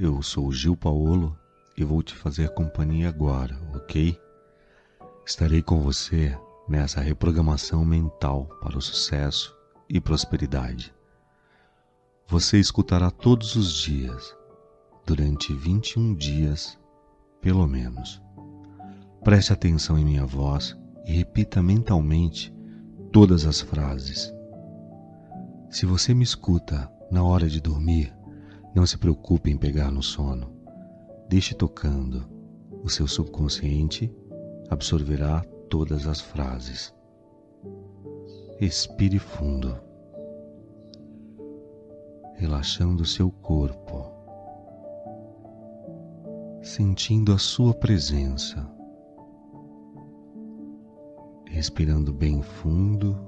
Eu 0.00 0.22
sou 0.22 0.52
Gil 0.52 0.76
Paolo 0.76 1.36
e 1.76 1.82
vou 1.82 2.04
te 2.04 2.14
fazer 2.14 2.50
companhia 2.50 3.08
agora, 3.08 3.58
ok? 3.74 4.16
Estarei 5.26 5.60
com 5.60 5.80
você 5.80 6.38
nessa 6.68 7.00
reprogramação 7.00 7.84
mental 7.84 8.44
para 8.62 8.78
o 8.78 8.80
sucesso 8.80 9.52
e 9.88 10.00
prosperidade. 10.00 10.94
Você 12.28 12.60
escutará 12.60 13.10
todos 13.10 13.56
os 13.56 13.72
dias, 13.72 14.36
durante 15.04 15.52
21 15.52 16.14
dias, 16.14 16.78
pelo 17.40 17.66
menos. 17.66 18.22
Preste 19.24 19.52
atenção 19.52 19.98
em 19.98 20.04
minha 20.04 20.24
voz 20.24 20.78
e 21.06 21.12
repita 21.12 21.60
mentalmente 21.60 22.54
todas 23.10 23.44
as 23.44 23.60
frases. 23.60 24.32
Se 25.68 25.84
você 25.84 26.14
me 26.14 26.22
escuta 26.22 26.88
na 27.10 27.24
hora 27.24 27.48
de 27.48 27.60
dormir, 27.60 28.16
não 28.78 28.86
se 28.86 28.96
preocupe 28.96 29.50
em 29.50 29.56
pegar 29.56 29.90
no 29.90 30.00
sono. 30.00 30.52
Deixe 31.28 31.52
tocando. 31.52 32.24
O 32.84 32.88
seu 32.88 33.08
subconsciente 33.08 34.08
absorverá 34.70 35.40
todas 35.68 36.06
as 36.06 36.20
frases. 36.20 36.94
Respire 38.56 39.18
fundo, 39.18 39.76
relaxando 42.36 43.04
seu 43.04 43.32
corpo, 43.32 44.12
sentindo 46.62 47.32
a 47.32 47.38
sua 47.38 47.74
presença, 47.74 48.64
respirando 51.46 52.12
bem 52.12 52.42
fundo. 52.42 53.18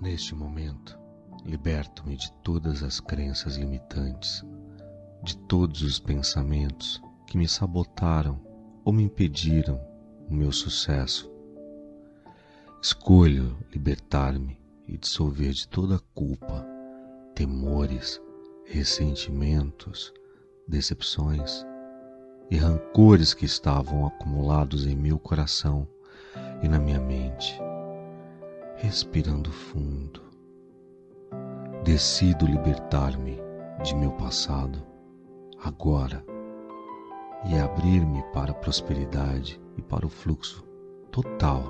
Neste 0.00 0.34
momento, 0.34 0.98
Liberto-me 1.46 2.16
de 2.16 2.32
todas 2.42 2.82
as 2.82 2.98
crenças 2.98 3.56
limitantes, 3.56 4.44
de 5.22 5.36
todos 5.36 5.80
os 5.80 6.00
pensamentos 6.00 7.00
que 7.24 7.38
me 7.38 7.46
sabotaram 7.46 8.40
ou 8.84 8.92
me 8.92 9.04
impediram 9.04 9.80
o 10.28 10.34
meu 10.34 10.50
sucesso. 10.50 11.30
Escolho 12.82 13.56
libertar-me 13.72 14.58
e 14.88 14.98
dissolver 14.98 15.52
de 15.52 15.68
toda 15.68 16.00
culpa, 16.14 16.66
temores, 17.32 18.20
ressentimentos, 18.64 20.12
decepções 20.66 21.64
e 22.50 22.56
rancores 22.56 23.32
que 23.32 23.44
estavam 23.44 24.04
acumulados 24.04 24.84
em 24.84 24.96
meu 24.96 25.16
coração 25.16 25.86
e 26.60 26.68
na 26.68 26.80
minha 26.80 27.00
mente. 27.00 27.56
Respirando 28.78 29.52
fundo, 29.52 30.25
Decido 31.86 32.46
libertar-me 32.46 33.40
de 33.84 33.94
meu 33.94 34.10
passado 34.10 34.84
agora 35.62 36.26
e 37.44 37.56
abrir-me 37.56 38.24
para 38.32 38.50
a 38.50 38.54
prosperidade 38.54 39.60
e 39.76 39.82
para 39.82 40.04
o 40.04 40.08
fluxo 40.08 40.64
total 41.12 41.62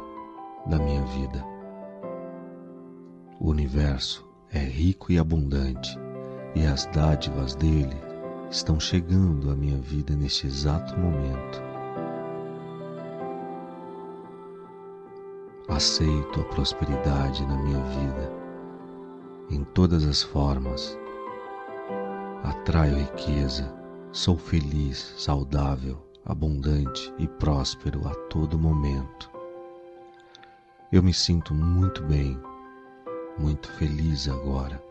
da 0.68 0.78
minha 0.78 1.02
vida. 1.02 1.44
O 3.38 3.50
universo 3.50 4.26
é 4.50 4.58
rico 4.58 5.12
e 5.12 5.18
abundante 5.18 5.98
e 6.54 6.64
as 6.64 6.86
dádivas 6.86 7.54
dele 7.54 8.00
estão 8.50 8.80
chegando 8.80 9.50
à 9.50 9.54
minha 9.54 9.76
vida 9.76 10.16
neste 10.16 10.46
exato 10.46 10.98
momento. 10.98 11.62
Aceito 15.68 16.40
a 16.40 16.44
prosperidade 16.44 17.44
na 17.44 17.58
minha 17.58 17.82
vida 17.82 18.45
em 19.50 19.64
todas 19.64 20.04
as 20.04 20.22
formas. 20.22 20.98
Atraio 22.42 22.98
riqueza, 22.98 23.72
sou 24.12 24.36
feliz, 24.36 25.14
saudável, 25.18 26.04
abundante 26.24 27.12
e 27.18 27.26
próspero 27.26 28.06
a 28.06 28.14
todo 28.28 28.58
momento. 28.58 29.30
Eu 30.90 31.02
me 31.02 31.12
sinto 31.12 31.54
muito 31.54 32.02
bem, 32.04 32.38
muito 33.38 33.70
feliz 33.72 34.28
agora, 34.28 34.82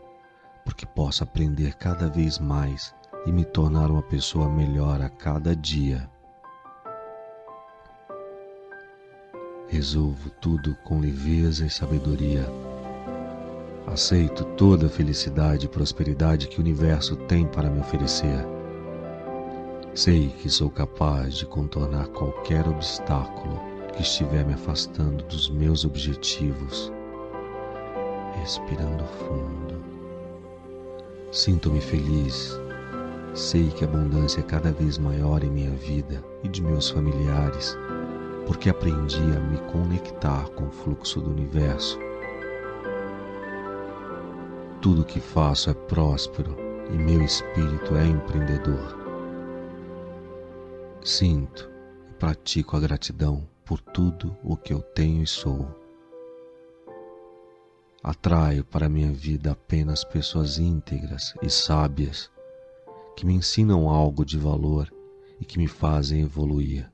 porque 0.64 0.86
posso 0.86 1.22
aprender 1.22 1.74
cada 1.74 2.08
vez 2.08 2.38
mais 2.38 2.94
e 3.26 3.32
me 3.32 3.44
tornar 3.44 3.90
uma 3.90 4.02
pessoa 4.02 4.48
melhor 4.48 5.00
a 5.00 5.08
cada 5.08 5.54
dia. 5.54 6.08
Resolvo 9.68 10.30
tudo 10.40 10.76
com 10.84 11.00
leveza 11.00 11.66
e 11.66 11.70
sabedoria 11.70 12.46
Aceito 13.86 14.44
toda 14.56 14.86
a 14.86 14.90
felicidade 14.90 15.66
e 15.66 15.68
prosperidade 15.68 16.48
que 16.48 16.58
o 16.58 16.60
universo 16.60 17.14
tem 17.14 17.46
para 17.46 17.70
me 17.70 17.78
oferecer. 17.78 18.44
Sei 19.94 20.28
que 20.28 20.50
sou 20.50 20.68
capaz 20.68 21.36
de 21.36 21.46
contornar 21.46 22.08
qualquer 22.08 22.66
obstáculo 22.68 23.60
que 23.94 24.02
estiver 24.02 24.44
me 24.44 24.54
afastando 24.54 25.24
dos 25.24 25.48
meus 25.48 25.84
objetivos. 25.84 26.92
Respirando 28.40 29.04
fundo. 29.04 29.80
Sinto-me 31.30 31.80
feliz. 31.80 32.58
Sei 33.34 33.70
que 33.70 33.84
a 33.84 33.88
abundância 33.88 34.40
é 34.40 34.42
cada 34.42 34.72
vez 34.72 34.98
maior 34.98 35.44
em 35.44 35.50
minha 35.50 35.70
vida 35.70 36.22
e 36.42 36.48
de 36.48 36.60
meus 36.60 36.90
familiares, 36.90 37.76
porque 38.46 38.68
aprendi 38.68 39.22
a 39.36 39.40
me 39.40 39.58
conectar 39.70 40.48
com 40.50 40.66
o 40.66 40.70
fluxo 40.70 41.20
do 41.20 41.30
universo 41.30 42.05
tudo 44.86 45.04
que 45.04 45.18
faço 45.18 45.68
é 45.68 45.74
próspero 45.74 46.56
e 46.94 46.96
meu 46.96 47.20
espírito 47.20 47.96
é 47.96 48.06
empreendedor. 48.06 48.96
Sinto 51.04 51.68
e 52.08 52.14
pratico 52.14 52.76
a 52.76 52.78
gratidão 52.78 53.48
por 53.64 53.80
tudo 53.80 54.36
o 54.44 54.56
que 54.56 54.72
eu 54.72 54.80
tenho 54.80 55.24
e 55.24 55.26
sou. 55.26 55.68
Atraio 58.00 58.64
para 58.64 58.88
minha 58.88 59.12
vida 59.12 59.50
apenas 59.50 60.04
pessoas 60.04 60.56
íntegras 60.56 61.34
e 61.42 61.50
sábias 61.50 62.30
que 63.16 63.26
me 63.26 63.34
ensinam 63.34 63.88
algo 63.88 64.24
de 64.24 64.38
valor 64.38 64.88
e 65.40 65.44
que 65.44 65.58
me 65.58 65.66
fazem 65.66 66.22
evoluir. 66.22 66.88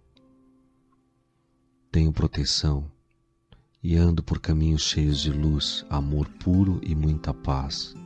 Tenho 1.91 2.11
proteção 2.11 2.91
e 3.83 3.97
ando 3.97 4.23
por 4.23 4.39
caminhos 4.39 4.83
cheios 4.83 5.21
de 5.21 5.33
luz, 5.33 5.85
amor 5.91 6.29
puro 6.39 6.81
e 6.85 6.95
muita 6.95 7.35
paz. 7.35 7.97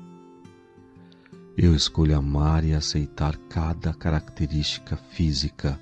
Eu 1.56 1.74
escolho 1.74 2.16
amar 2.16 2.64
e 2.64 2.72
aceitar 2.72 3.36
cada 3.48 3.92
característica 3.92 4.96
física, 4.96 5.78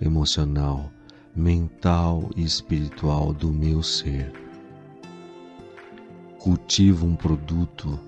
emocional, 0.00 0.92
mental 1.34 2.28
e 2.36 2.42
espiritual 2.42 3.32
do 3.32 3.50
meu 3.50 3.82
ser. 3.82 4.32
Cultivo 6.38 7.06
um 7.06 7.16
produto 7.16 7.98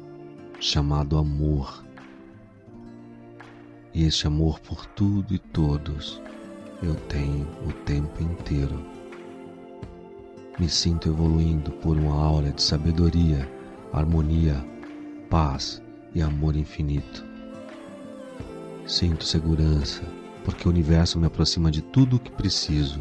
chamado 0.60 1.16
amor. 1.16 1.84
E 3.94 4.04
este 4.04 4.26
amor 4.26 4.60
por 4.60 4.84
tudo 4.86 5.34
e 5.34 5.38
todos 5.38 6.20
eu 6.82 6.94
tenho 6.94 7.46
o 7.66 7.72
tempo 7.84 8.22
inteiro 8.22 8.99
me 10.60 10.68
sinto 10.68 11.08
evoluindo 11.08 11.70
por 11.72 11.96
uma 11.96 12.22
aura 12.22 12.52
de 12.52 12.62
sabedoria, 12.62 13.50
harmonia, 13.94 14.62
paz 15.30 15.80
e 16.14 16.20
amor 16.20 16.54
infinito. 16.54 17.24
Sinto 18.84 19.24
segurança, 19.24 20.02
porque 20.44 20.68
o 20.68 20.70
universo 20.70 21.18
me 21.18 21.26
aproxima 21.26 21.70
de 21.70 21.80
tudo 21.80 22.16
o 22.16 22.20
que 22.20 22.30
preciso 22.30 23.00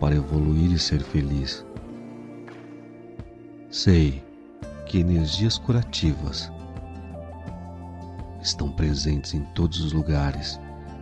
para 0.00 0.16
evoluir 0.16 0.72
e 0.72 0.78
ser 0.78 1.00
feliz. 1.04 1.64
Sei 3.70 4.20
que 4.84 4.98
energias 4.98 5.56
curativas 5.56 6.50
estão 8.42 8.72
presentes 8.72 9.34
em 9.34 9.44
todos 9.54 9.80
os 9.84 9.92
lugares 9.92 10.58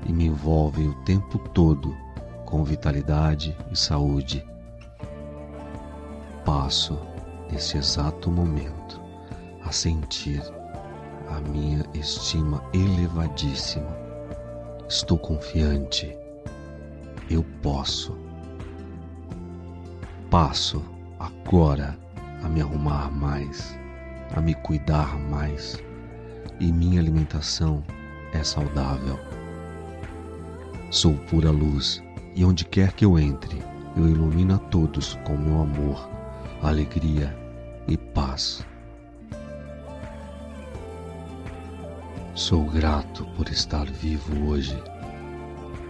e 0.06 0.12
me 0.12 0.26
envolvem 0.26 0.88
o 0.88 0.94
tempo 1.04 1.38
todo 1.38 1.96
com 2.44 2.62
vitalidade 2.64 3.56
e 3.72 3.78
saúde 3.78 4.44
passo, 6.50 6.98
nesse 7.48 7.78
exato 7.78 8.28
momento, 8.28 9.00
a 9.64 9.70
sentir 9.70 10.42
a 11.28 11.40
minha 11.48 11.84
estima 11.94 12.60
elevadíssima. 12.74 13.96
Estou 14.88 15.16
confiante. 15.16 16.12
Eu 17.30 17.44
posso. 17.62 18.18
Passo 20.28 20.82
agora 21.20 21.96
a 22.42 22.48
me 22.48 22.60
arrumar 22.60 23.12
mais, 23.12 23.78
a 24.34 24.40
me 24.40 24.54
cuidar 24.56 25.16
mais, 25.30 25.80
e 26.58 26.72
minha 26.72 27.00
alimentação 27.00 27.80
é 28.32 28.42
saudável. 28.42 29.20
Sou 30.90 31.14
pura 31.30 31.52
luz, 31.52 32.02
e 32.34 32.44
onde 32.44 32.64
quer 32.64 32.92
que 32.92 33.04
eu 33.04 33.20
entre, 33.20 33.62
eu 33.96 34.08
ilumino 34.08 34.56
a 34.56 34.58
todos 34.58 35.14
com 35.24 35.36
meu 35.36 35.62
amor 35.62 36.19
alegria 36.62 37.34
e 37.88 37.96
paz. 37.96 38.64
Sou 42.34 42.64
grato 42.66 43.24
por 43.34 43.48
estar 43.48 43.86
vivo 43.86 44.50
hoje. 44.50 44.76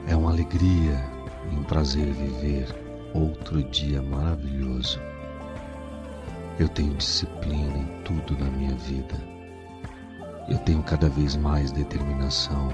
É 0.07 0.15
uma 0.15 0.31
alegria 0.31 1.05
e 1.51 1.57
um 1.57 1.65
prazer 1.65 2.07
viver 2.13 2.69
outro 3.15 3.63
dia 3.65 4.01
maravilhoso. 4.01 5.01
Eu 6.59 6.69
tenho 6.69 6.95
disciplina 6.95 7.77
em 7.77 8.03
tudo 8.05 8.39
na 8.39 8.49
minha 8.51 8.77
vida. 8.77 9.15
Eu 10.49 10.59
tenho 10.59 10.83
cada 10.85 11.09
vez 11.09 11.35
mais 11.35 11.73
determinação. 11.73 12.69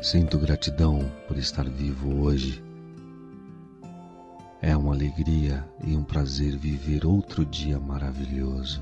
Sinto 0.00 0.38
gratidão 0.38 1.10
por 1.26 1.36
estar 1.36 1.68
vivo 1.68 2.22
hoje. 2.22 2.62
É 4.64 4.76
uma 4.76 4.94
alegria 4.94 5.68
e 5.84 5.96
um 5.96 6.04
prazer 6.04 6.56
viver 6.56 7.04
outro 7.04 7.44
dia 7.44 7.80
maravilhoso. 7.80 8.80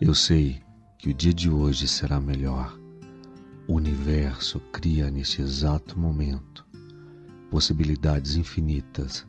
Eu 0.00 0.12
sei 0.12 0.60
que 0.98 1.08
o 1.08 1.14
dia 1.14 1.32
de 1.32 1.48
hoje 1.48 1.86
será 1.86 2.20
melhor. 2.20 2.76
O 3.68 3.74
universo 3.74 4.58
cria 4.72 5.08
neste 5.08 5.40
exato 5.40 5.96
momento 5.96 6.66
possibilidades 7.48 8.34
infinitas 8.34 9.24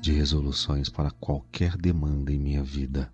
de 0.00 0.10
resoluções 0.10 0.88
para 0.88 1.10
qualquer 1.10 1.76
demanda 1.76 2.32
em 2.32 2.38
minha 2.38 2.62
vida. 2.62 3.12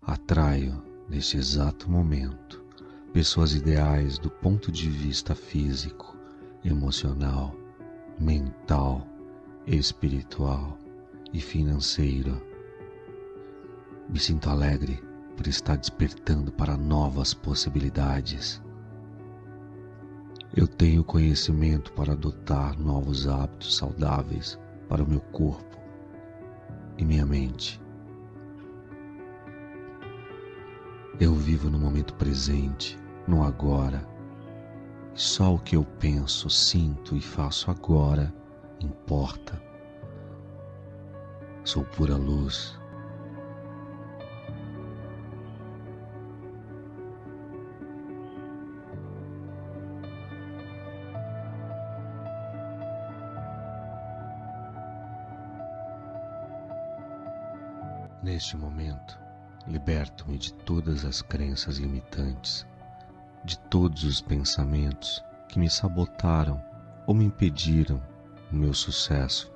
Atraio, 0.00 0.82
neste 1.06 1.36
exato 1.36 1.90
momento, 1.90 2.64
pessoas 3.12 3.52
ideais 3.52 4.16
do 4.16 4.30
ponto 4.30 4.72
de 4.72 4.88
vista 4.88 5.34
físico, 5.34 6.16
emocional, 6.64 7.54
mental, 8.18 9.06
espiritual 9.66 10.78
e 11.32 11.40
financeiro. 11.40 12.40
Me 14.08 14.18
sinto 14.18 14.48
alegre 14.50 15.02
por 15.36 15.46
estar 15.46 15.76
despertando 15.76 16.52
para 16.52 16.76
novas 16.76 17.34
possibilidades. 17.34 18.62
Eu 20.56 20.68
tenho 20.68 21.02
conhecimento 21.02 21.92
para 21.92 22.12
adotar 22.12 22.78
novos 22.78 23.26
hábitos 23.26 23.76
saudáveis 23.76 24.58
para 24.88 25.02
o 25.02 25.08
meu 25.08 25.20
corpo 25.20 25.76
e 26.96 27.04
minha 27.04 27.26
mente. 27.26 27.80
Eu 31.18 31.34
vivo 31.34 31.70
no 31.70 31.78
momento 31.78 32.14
presente, 32.14 32.98
no 33.26 33.44
agora. 33.44 34.13
Só 35.14 35.54
o 35.54 35.58
que 35.58 35.76
eu 35.76 35.84
penso, 35.84 36.50
sinto 36.50 37.16
e 37.16 37.20
faço 37.20 37.70
agora 37.70 38.34
importa. 38.80 39.62
Sou 41.64 41.84
pura 41.84 42.16
luz 42.16 42.76
Neste 58.24 58.56
momento, 58.56 59.20
liberto-me 59.66 60.38
de 60.38 60.52
todas 60.54 61.04
as 61.04 61.20
crenças 61.20 61.76
limitantes, 61.76 62.66
de 63.44 63.58
todos 63.68 64.04
os 64.04 64.20
pensamentos 64.20 65.22
que 65.48 65.58
me 65.58 65.68
sabotaram 65.68 66.62
ou 67.06 67.14
me 67.14 67.24
impediram 67.24 68.02
o 68.50 68.56
meu 68.56 68.72
sucesso. 68.72 69.52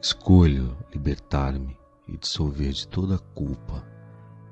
Escolho 0.00 0.76
libertar-me 0.92 1.78
e 2.08 2.16
dissolver 2.16 2.72
de 2.72 2.88
toda 2.88 3.18
culpa, 3.34 3.84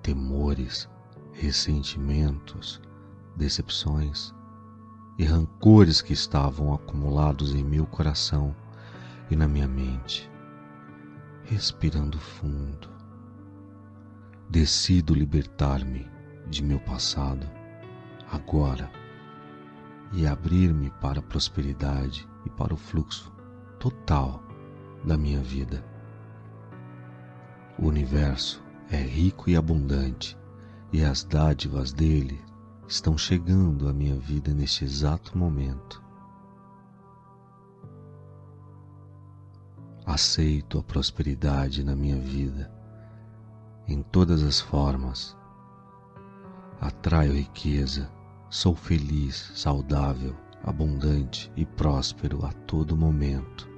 temores, 0.02 0.88
ressentimentos, 1.32 2.80
decepções 3.36 4.32
e 5.18 5.24
rancores 5.24 6.00
que 6.00 6.12
estavam 6.12 6.72
acumulados 6.72 7.54
em 7.54 7.64
meu 7.64 7.86
coração 7.86 8.54
e 9.30 9.36
na 9.36 9.48
minha 9.48 9.68
mente 9.68 10.30
respirando 11.50 12.16
fundo. 12.16 12.88
Decido 14.48 15.12
libertar-me 15.12 16.08
de 16.48 16.62
meu 16.62 16.78
passado 16.78 17.44
agora 18.30 18.90
e 20.12 20.26
abrir-me 20.26 20.90
para 20.90 21.20
a 21.20 21.22
prosperidade 21.22 22.28
e 22.44 22.50
para 22.50 22.74
o 22.74 22.76
fluxo 22.76 23.32
total 23.78 24.42
da 25.04 25.16
minha 25.16 25.40
vida. 25.40 25.84
O 27.78 27.86
universo 27.86 28.62
é 28.90 28.96
rico 28.96 29.48
e 29.48 29.56
abundante 29.56 30.38
e 30.92 31.02
as 31.04 31.24
dádivas 31.24 31.92
dele 31.92 32.42
estão 32.86 33.16
chegando 33.16 33.88
à 33.88 33.92
minha 33.92 34.16
vida 34.16 34.52
neste 34.52 34.84
exato 34.84 35.38
momento. 35.38 36.02
Aceito 40.04 40.78
a 40.78 40.82
prosperidade 40.82 41.84
na 41.84 41.94
minha 41.94 42.18
vida, 42.18 42.70
em 43.86 44.02
todas 44.02 44.42
as 44.42 44.60
formas. 44.60 45.36
Atraio 46.80 47.34
riqueza, 47.34 48.10
sou 48.50 48.74
feliz, 48.74 49.52
saudável, 49.54 50.34
abundante 50.64 51.50
e 51.56 51.64
próspero 51.64 52.44
a 52.44 52.52
todo 52.52 52.96
momento. 52.96 53.70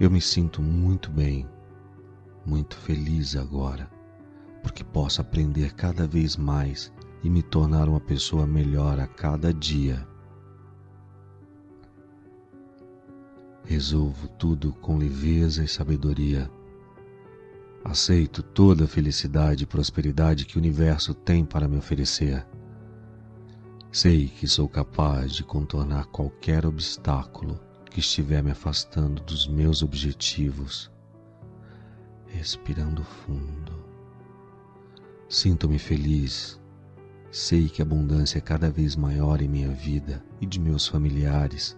Eu 0.00 0.10
me 0.10 0.22
sinto 0.22 0.62
muito 0.62 1.10
bem, 1.10 1.46
muito 2.46 2.74
feliz 2.78 3.36
agora, 3.36 3.90
porque 4.62 4.82
posso 4.82 5.20
aprender 5.20 5.74
cada 5.74 6.06
vez 6.06 6.34
mais 6.34 6.90
e 7.22 7.28
me 7.28 7.42
tornar 7.42 7.90
uma 7.90 8.00
pessoa 8.00 8.46
melhor 8.46 8.98
a 8.98 9.06
cada 9.06 9.52
dia. 9.52 10.08
Resolvo 13.66 14.28
tudo 14.28 14.72
com 14.72 14.96
leveza 14.96 15.62
e 15.62 15.68
sabedoria. 15.68 16.50
Aceito 17.84 18.42
toda 18.42 18.84
a 18.84 18.88
felicidade 18.88 19.64
e 19.64 19.66
prosperidade 19.66 20.46
que 20.46 20.56
o 20.56 20.58
universo 20.58 21.12
tem 21.12 21.44
para 21.44 21.68
me 21.68 21.76
oferecer. 21.76 22.46
Sei 23.92 24.28
que 24.28 24.46
sou 24.46 24.68
capaz 24.68 25.32
de 25.32 25.42
contornar 25.42 26.06
qualquer 26.06 26.64
obstáculo 26.64 27.58
que 27.90 28.00
estiver 28.00 28.42
me 28.42 28.52
afastando 28.52 29.20
dos 29.22 29.48
meus 29.48 29.82
objetivos. 29.82 30.90
Respirando 32.26 33.02
fundo. 33.02 33.84
Sinto-me 35.28 35.78
feliz. 35.78 36.60
Sei 37.32 37.68
que 37.68 37.82
a 37.82 37.84
abundância 37.84 38.38
é 38.38 38.40
cada 38.40 38.70
vez 38.70 38.94
maior 38.94 39.42
em 39.42 39.48
minha 39.48 39.70
vida 39.70 40.24
e 40.40 40.46
de 40.46 40.60
meus 40.60 40.86
familiares 40.86 41.76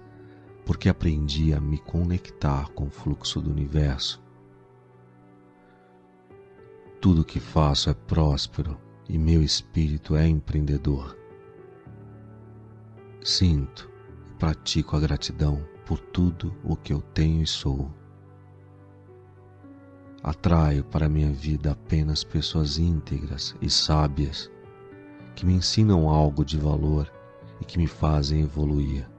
porque 0.65 0.89
aprendi 0.89 1.53
a 1.53 1.61
me 1.61 1.79
conectar 1.79 2.69
com 2.71 2.87
o 2.87 2.91
fluxo 2.91 3.41
do 3.41 3.51
universo. 3.51 4.23
Tudo 7.01 7.25
que 7.25 7.41
faço 7.41 7.91
é 7.91 7.95
próspero 7.95 8.79
e 9.09 9.19
meu 9.19 9.43
espírito 9.43 10.15
é 10.15 10.27
empreendedor. 10.27 11.22
Sinto 13.25 13.91
e 14.29 14.35
pratico 14.35 14.97
a 14.97 15.01
gratidão 15.01 15.63
por 15.87 15.99
tudo 15.99 16.55
o 16.65 16.77
que 16.77 16.93
eu 16.93 17.01
tenho 17.01 17.43
e 17.43 17.47
sou. 17.47 17.91
Atraio 20.23 20.85
para 20.85 21.09
minha 21.09 21.33
vida 21.33 21.73
apenas 21.73 22.23
pessoas 22.25 22.79
íntegras 22.79 23.57
e 23.61 23.69
sábias 23.69 24.51
que 25.35 25.47
me 25.47 25.55
ensinam 25.55 26.09
algo 26.09 26.45
de 26.45 26.59
valor 26.59 27.13
e 27.61 27.65
que 27.65 27.79
me 27.79 27.87
fazem 27.87 28.43
evoluir 28.43 29.11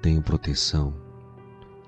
tenho 0.00 0.22
proteção 0.22 0.94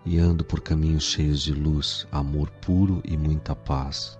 e 0.05 0.19
ando 0.19 0.45
por 0.45 0.61
caminhos 0.61 1.05
cheios 1.05 1.41
de 1.41 1.53
luz, 1.53 2.07
amor 2.11 2.51
puro 2.51 3.01
e 3.05 3.17
muita 3.17 3.55
paz. 3.55 4.19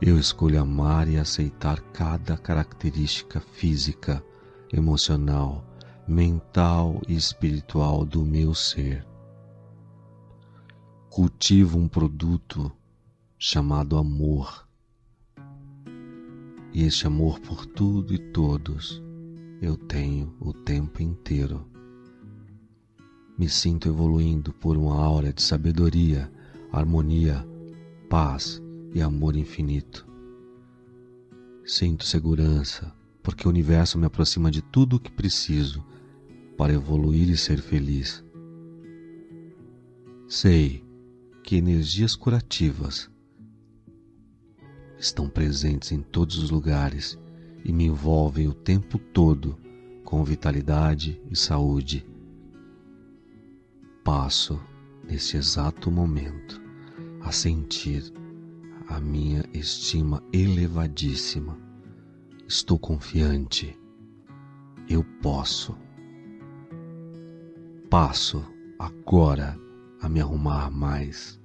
Eu 0.00 0.18
escolho 0.18 0.60
amar 0.60 1.08
e 1.08 1.18
aceitar 1.18 1.80
cada 1.92 2.36
característica 2.36 3.40
física, 3.40 4.22
emocional, 4.72 5.64
mental 6.06 7.00
e 7.08 7.14
espiritual 7.14 8.04
do 8.04 8.24
meu 8.24 8.54
ser. 8.54 9.06
Cultivo 11.10 11.78
um 11.78 11.88
produto 11.88 12.70
chamado 13.38 13.96
amor. 13.96 14.66
E 16.72 16.84
este 16.84 17.06
amor 17.06 17.40
por 17.40 17.64
tudo 17.66 18.14
e 18.14 18.18
todos 18.18 19.02
eu 19.62 19.76
tenho 19.76 20.34
o 20.40 20.52
tempo 20.52 21.02
inteiro 21.02 21.66
me 23.38 23.50
sinto 23.50 23.86
evoluindo 23.86 24.50
por 24.50 24.78
uma 24.78 24.98
aura 24.98 25.30
de 25.30 25.42
sabedoria, 25.42 26.32
harmonia, 26.72 27.46
paz 28.08 28.62
e 28.94 29.02
amor 29.02 29.36
infinito. 29.36 30.06
Sinto 31.62 32.04
segurança, 32.04 32.94
porque 33.26 33.48
o 33.48 33.50
universo 33.50 33.98
me 33.98 34.06
aproxima 34.06 34.52
de 34.52 34.62
tudo 34.62 34.94
o 34.94 35.00
que 35.00 35.10
preciso 35.10 35.84
para 36.56 36.72
evoluir 36.72 37.28
e 37.28 37.36
ser 37.36 37.60
feliz. 37.60 38.24
Sei 40.28 40.84
que 41.42 41.56
energias 41.56 42.14
curativas 42.14 43.10
estão 44.96 45.28
presentes 45.28 45.90
em 45.90 46.02
todos 46.02 46.38
os 46.38 46.50
lugares 46.50 47.18
e 47.64 47.72
me 47.72 47.86
envolvem 47.86 48.46
o 48.46 48.54
tempo 48.54 48.96
todo 48.96 49.58
com 50.04 50.22
vitalidade 50.22 51.20
e 51.28 51.34
saúde. 51.34 52.06
Passo, 54.04 54.56
nesse 55.02 55.36
exato 55.36 55.90
momento, 55.90 56.62
a 57.22 57.32
sentir 57.32 58.04
a 58.86 59.00
minha 59.00 59.44
estima 59.52 60.22
elevadíssima. 60.32 61.65
Estou 62.48 62.78
confiante. 62.78 63.76
Eu 64.88 65.02
posso. 65.20 65.76
Passo 67.90 68.40
agora 68.78 69.58
a 70.00 70.08
me 70.08 70.20
arrumar 70.20 70.70
mais, 70.70 71.40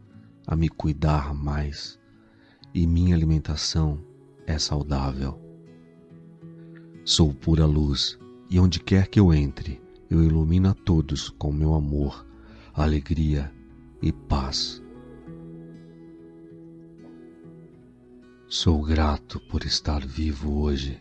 a 0.46 0.55
me 0.55 0.70
cuidar 0.70 1.34
mais, 1.34 2.00
e 2.72 2.86
minha 2.86 3.15
alimentação 3.15 4.00
é 4.46 4.60
saudável. 4.60 5.41
Sou 7.03 7.34
pura 7.34 7.65
luz, 7.65 8.20
e 8.48 8.60
onde 8.60 8.79
quer 8.79 9.08
que 9.08 9.20
eu 9.20 9.34
entre, 9.34 9.81
eu 10.08 10.24
ilumino 10.24 10.70
a 10.70 10.74
todos 10.75 11.29
com 11.31 11.51
meu 11.51 11.74
amor, 11.74 12.27
alegria 12.75 13.51
e 14.03 14.12
paz. 14.12 14.84
Sou 18.53 18.81
grato 18.84 19.39
por 19.39 19.63
estar 19.63 20.05
vivo 20.05 20.60
hoje. 20.60 21.00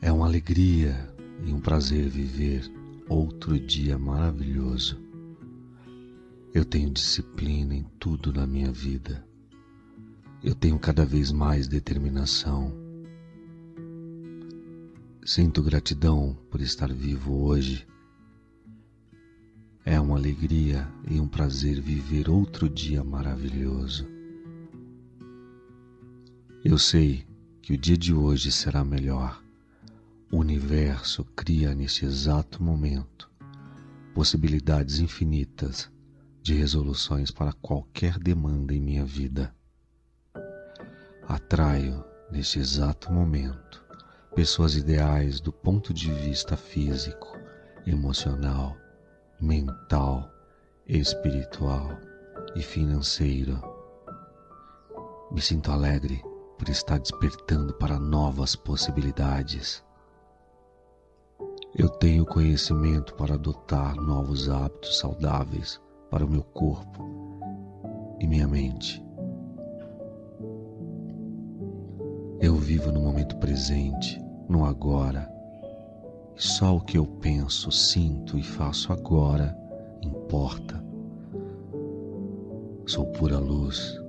É 0.00 0.10
uma 0.10 0.26
alegria 0.26 1.08
e 1.46 1.52
um 1.52 1.60
prazer 1.60 2.08
viver 2.08 2.68
outro 3.08 3.60
dia 3.60 3.96
maravilhoso. 3.96 5.00
Eu 6.52 6.64
tenho 6.64 6.90
disciplina 6.90 7.76
em 7.76 7.84
tudo 7.96 8.32
na 8.32 8.44
minha 8.44 8.72
vida. 8.72 9.24
Eu 10.42 10.52
tenho 10.52 10.80
cada 10.80 11.06
vez 11.06 11.30
mais 11.30 11.68
determinação. 11.68 12.74
Sinto 15.24 15.62
gratidão 15.62 16.36
por 16.50 16.60
estar 16.60 16.92
vivo 16.92 17.44
hoje. 17.44 17.86
É 19.84 20.00
uma 20.00 20.16
alegria 20.16 20.92
e 21.08 21.20
um 21.20 21.28
prazer 21.28 21.80
viver 21.80 22.28
outro 22.28 22.68
dia 22.68 23.04
maravilhoso. 23.04 24.11
Eu 26.64 26.78
sei 26.78 27.26
que 27.60 27.72
o 27.72 27.76
dia 27.76 27.98
de 27.98 28.14
hoje 28.14 28.52
será 28.52 28.84
melhor. 28.84 29.42
O 30.30 30.36
universo 30.36 31.24
cria 31.34 31.74
neste 31.74 32.04
exato 32.04 32.62
momento 32.62 33.28
possibilidades 34.14 35.00
infinitas 35.00 35.90
de 36.40 36.54
resoluções 36.54 37.32
para 37.32 37.52
qualquer 37.52 38.16
demanda 38.16 38.72
em 38.72 38.80
minha 38.80 39.04
vida. 39.04 39.52
Atraio 41.26 42.04
neste 42.30 42.60
exato 42.60 43.12
momento 43.12 43.84
pessoas 44.32 44.76
ideais 44.76 45.40
do 45.40 45.52
ponto 45.52 45.92
de 45.92 46.12
vista 46.12 46.56
físico, 46.56 47.36
emocional, 47.84 48.76
mental, 49.40 50.32
espiritual 50.86 51.98
e 52.54 52.62
financeiro. 52.62 53.60
Me 55.32 55.40
sinto 55.40 55.72
alegre 55.72 56.22
por 56.62 56.68
estar 56.70 57.00
despertando 57.00 57.74
para 57.74 57.98
novas 57.98 58.54
possibilidades. 58.54 59.82
Eu 61.76 61.88
tenho 61.88 62.24
conhecimento 62.24 63.16
para 63.16 63.34
adotar 63.34 63.96
novos 63.96 64.48
hábitos 64.48 65.00
saudáveis 65.00 65.80
para 66.08 66.24
o 66.24 66.30
meu 66.30 66.44
corpo 66.44 67.04
e 68.20 68.28
minha 68.28 68.46
mente. 68.46 69.04
Eu 72.40 72.54
vivo 72.54 72.92
no 72.92 73.00
momento 73.00 73.36
presente, 73.38 74.22
no 74.48 74.64
agora, 74.64 75.28
e 76.36 76.40
só 76.40 76.76
o 76.76 76.80
que 76.80 76.96
eu 76.96 77.06
penso, 77.06 77.72
sinto 77.72 78.38
e 78.38 78.42
faço 78.44 78.92
agora 78.92 79.52
importa. 80.00 80.80
Sou 82.86 83.06
pura 83.06 83.40
luz 83.40 84.00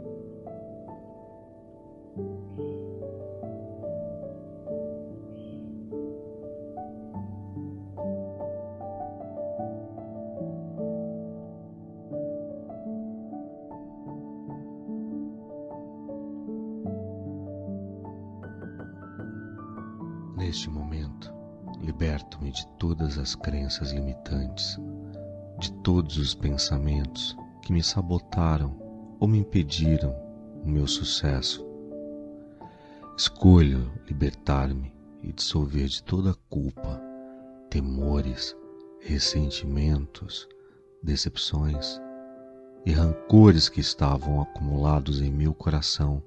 Neste 20.54 20.70
momento, 20.70 21.34
liberto-me 21.82 22.52
de 22.52 22.68
todas 22.78 23.18
as 23.18 23.34
crenças 23.34 23.92
limitantes, 23.92 24.80
de 25.58 25.74
todos 25.82 26.16
os 26.18 26.36
pensamentos 26.36 27.36
que 27.64 27.74
me 27.74 27.82
sabotaram 27.82 28.78
ou 29.20 29.28
me 29.28 29.40
impediram 29.40 30.16
o 30.64 30.70
meu 30.70 30.86
sucesso. 30.86 31.66
Escolho 33.18 33.92
libertar-me 34.06 34.94
e 35.24 35.34
dissolver 35.34 35.88
de 35.88 36.04
toda 36.04 36.36
culpa, 36.52 37.02
temores, 37.72 38.56
ressentimentos, 39.00 40.48
decepções 41.02 42.00
e 42.86 42.92
rancores 42.92 43.70
que 43.70 43.82
estavam 43.82 44.40
acumulados 44.40 45.20
em 45.20 45.32
meu 45.32 45.52
coração 45.52 46.22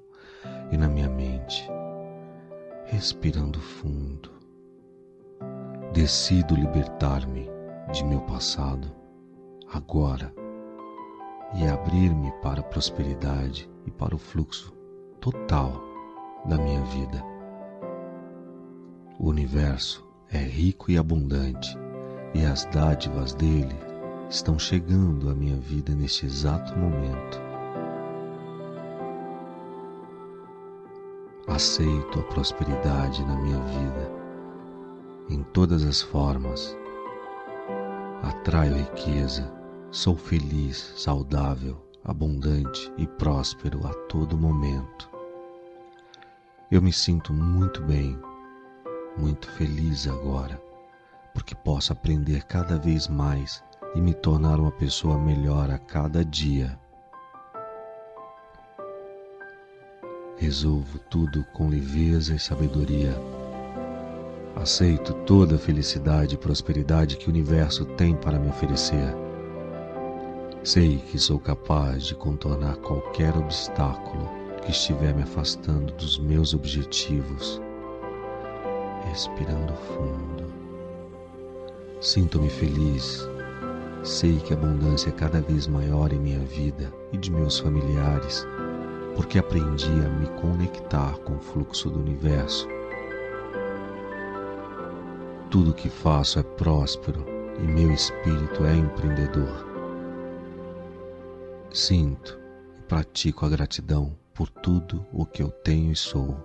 e 0.69 0.75
na 0.75 0.89
minha 0.89 1.07
mente 1.07 1.76
respirando 2.87 3.59
fundo. 3.59 4.31
Decido 5.91 6.55
libertar-me 6.55 7.49
de 7.91 8.03
meu 8.05 8.21
passado 8.21 8.89
agora 9.73 10.33
e 11.55 11.67
abrir-me 11.67 12.31
para 12.41 12.61
a 12.61 12.63
prosperidade 12.63 13.69
e 13.85 13.91
para 13.91 14.15
o 14.15 14.17
fluxo 14.17 14.73
total 15.19 15.83
da 16.45 16.57
minha 16.57 16.81
vida. 16.85 17.21
O 19.19 19.29
universo 19.29 20.07
é 20.31 20.37
rico 20.37 20.89
e 20.89 20.97
abundante 20.97 21.77
e 22.33 22.45
as 22.45 22.63
dádivas 22.65 23.33
dele 23.33 23.75
estão 24.29 24.57
chegando 24.57 25.29
à 25.29 25.35
minha 25.35 25.57
vida 25.57 25.93
neste 25.93 26.25
exato 26.25 26.77
momento. 26.77 27.46
Aceito 31.47 32.19
a 32.19 32.23
prosperidade 32.23 33.25
na 33.25 33.35
minha 33.37 33.59
vida 33.59 34.17
em 35.29 35.43
todas 35.43 35.83
as 35.83 36.01
formas. 36.01 36.77
Atraio 38.21 38.75
riqueza, 38.75 39.51
sou 39.91 40.15
feliz, 40.15 40.93
saudável, 40.97 41.81
abundante 42.03 42.91
e 42.97 43.05
próspero 43.05 43.85
a 43.85 43.93
todo 44.07 44.37
momento. 44.37 45.09
Eu 46.71 46.81
me 46.81 46.91
sinto 46.91 47.33
muito 47.33 47.81
bem, 47.81 48.17
muito 49.17 49.49
feliz 49.51 50.07
agora, 50.07 50.61
porque 51.33 51.55
posso 51.55 51.93
aprender 51.93 52.43
cada 52.43 52.77
vez 52.77 53.07
mais 53.07 53.63
e 53.95 54.01
me 54.01 54.13
tornar 54.13 54.59
uma 54.59 54.71
pessoa 54.71 55.17
melhor 55.17 55.69
a 55.69 55.77
cada 55.77 56.23
dia. 56.25 56.79
Resolvo 60.37 60.99
tudo 61.09 61.43
com 61.51 61.67
leveza 61.67 62.35
e 62.35 62.39
sabedoria. 62.39 63.19
Aceito 64.55 65.11
toda 65.25 65.55
a 65.55 65.59
felicidade 65.59 66.35
e 66.35 66.37
prosperidade 66.37 67.17
que 67.17 67.25
o 67.25 67.31
universo 67.31 67.85
tem 67.85 68.15
para 68.15 68.37
me 68.37 68.47
oferecer. 68.47 69.15
Sei 70.63 70.97
que 70.97 71.17
sou 71.17 71.39
capaz 71.39 72.03
de 72.05 72.13
contornar 72.13 72.75
qualquer 72.77 73.35
obstáculo 73.35 74.29
que 74.61 74.69
estiver 74.69 75.15
me 75.15 75.23
afastando 75.23 75.91
dos 75.93 76.19
meus 76.19 76.53
objetivos. 76.53 77.59
Respirando 79.09 79.73
fundo. 79.73 80.53
Sinto-me 81.99 82.49
feliz. 82.49 83.27
Sei 84.03 84.37
que 84.39 84.53
a 84.53 84.55
abundância 84.55 85.09
é 85.09 85.13
cada 85.13 85.41
vez 85.41 85.65
maior 85.65 86.13
em 86.13 86.19
minha 86.19 86.39
vida 86.39 86.93
e 87.11 87.17
de 87.17 87.31
meus 87.31 87.57
familiares 87.57 88.45
porque 89.17 89.39
aprendi 89.39 89.89
a 90.05 90.09
me 90.09 90.27
conectar 90.39 91.17
com 91.21 91.37
o 91.37 91.39
fluxo 91.39 91.89
do 91.89 91.99
universo. 91.99 92.67
Tudo 95.49 95.73
que 95.73 95.89
faço 95.89 96.37
é 96.37 96.43
próspero 96.43 97.25
e 97.57 97.63
meu 97.63 97.91
espírito 97.91 98.63
é 98.63 98.75
empreendedor. 98.75 99.65
Sinto 101.73 102.39
e 102.77 102.81
pratico 102.83 103.43
a 103.43 103.49
gratidão 103.49 104.15
por 104.35 104.49
tudo 104.49 105.03
o 105.11 105.25
que 105.25 105.41
eu 105.41 105.49
tenho 105.49 105.91
e 105.91 105.95
sou. 105.95 106.37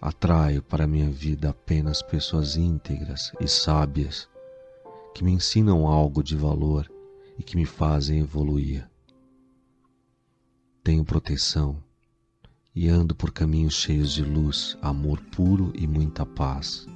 Atraio 0.00 0.62
para 0.62 0.86
minha 0.86 1.10
vida 1.10 1.50
apenas 1.50 2.02
pessoas 2.02 2.56
íntegras 2.56 3.32
e 3.40 3.48
sábias 3.48 4.28
que 5.12 5.24
me 5.24 5.32
ensinam 5.32 5.88
algo 5.88 6.22
de 6.22 6.36
valor 6.36 6.88
e 7.36 7.42
que 7.42 7.56
me 7.56 7.66
fazem 7.66 8.20
evoluir 8.20 8.88
tenho 10.86 11.04
proteção 11.04 11.82
e 12.72 12.88
ando 12.88 13.12
por 13.12 13.32
caminhos 13.32 13.74
cheios 13.74 14.12
de 14.12 14.22
luz, 14.22 14.78
amor 14.80 15.20
puro 15.32 15.72
e 15.74 15.84
muita 15.84 16.24
paz. 16.24 16.86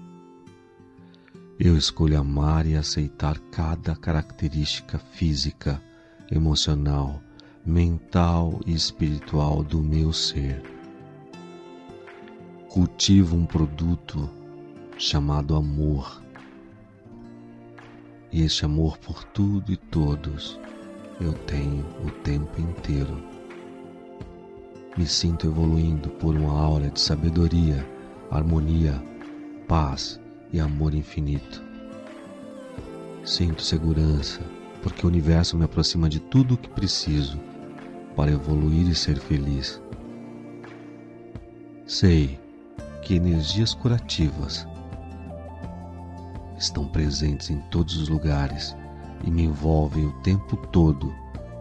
Eu 1.58 1.76
escolho 1.76 2.16
amar 2.16 2.66
e 2.66 2.76
aceitar 2.76 3.36
cada 3.50 3.96
característica 3.96 4.96
física, 4.96 5.82
emocional, 6.30 7.20
mental 7.66 8.60
e 8.64 8.72
espiritual 8.72 9.64
do 9.64 9.82
meu 9.82 10.12
ser. 10.12 10.62
Cultivo 12.68 13.34
um 13.34 13.44
produto 13.44 14.30
chamado 14.96 15.56
amor. 15.56 16.22
E 18.30 18.42
este 18.42 18.64
amor 18.64 18.98
por 18.98 19.24
tudo 19.24 19.72
e 19.72 19.76
todos 19.76 20.60
eu 21.20 21.32
tenho 21.32 21.84
o 22.06 22.10
tempo 22.22 22.60
inteiro 22.60 23.39
me 25.00 25.06
sinto 25.06 25.46
evoluindo 25.46 26.10
por 26.10 26.36
uma 26.36 26.52
aura 26.52 26.90
de 26.90 27.00
sabedoria, 27.00 27.88
harmonia, 28.30 29.02
paz 29.66 30.20
e 30.52 30.60
amor 30.60 30.92
infinito. 30.92 31.64
Sinto 33.24 33.62
segurança, 33.62 34.42
porque 34.82 35.06
o 35.06 35.08
universo 35.08 35.56
me 35.56 35.64
aproxima 35.64 36.06
de 36.06 36.20
tudo 36.20 36.52
o 36.52 36.58
que 36.58 36.68
preciso 36.68 37.40
para 38.14 38.30
evoluir 38.30 38.90
e 38.90 38.94
ser 38.94 39.18
feliz. 39.18 39.80
Sei 41.86 42.38
que 43.00 43.14
energias 43.14 43.72
curativas 43.72 44.68
estão 46.58 46.86
presentes 46.86 47.48
em 47.48 47.58
todos 47.70 47.96
os 47.96 48.10
lugares 48.10 48.76
e 49.24 49.30
me 49.30 49.44
envolvem 49.44 50.04
o 50.04 50.12
tempo 50.20 50.58
todo 50.58 51.10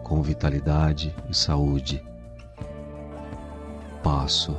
com 0.04 0.22
vitalidade 0.22 1.16
e 1.30 1.34
saúde 1.34 2.02
passo, 4.02 4.56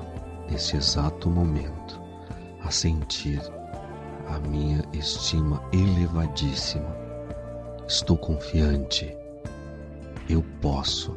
nesse 0.50 0.78
exato 0.78 1.30
momento, 1.30 2.00
a 2.64 2.72
sentir 2.72 3.42
a 4.28 4.40
minha 4.40 4.84
estima 4.94 5.62
elevadíssima. 5.74 6.96
Estou 7.88 8.18
confiante. 8.18 9.16
Eu 10.30 10.44
posso. 10.62 11.16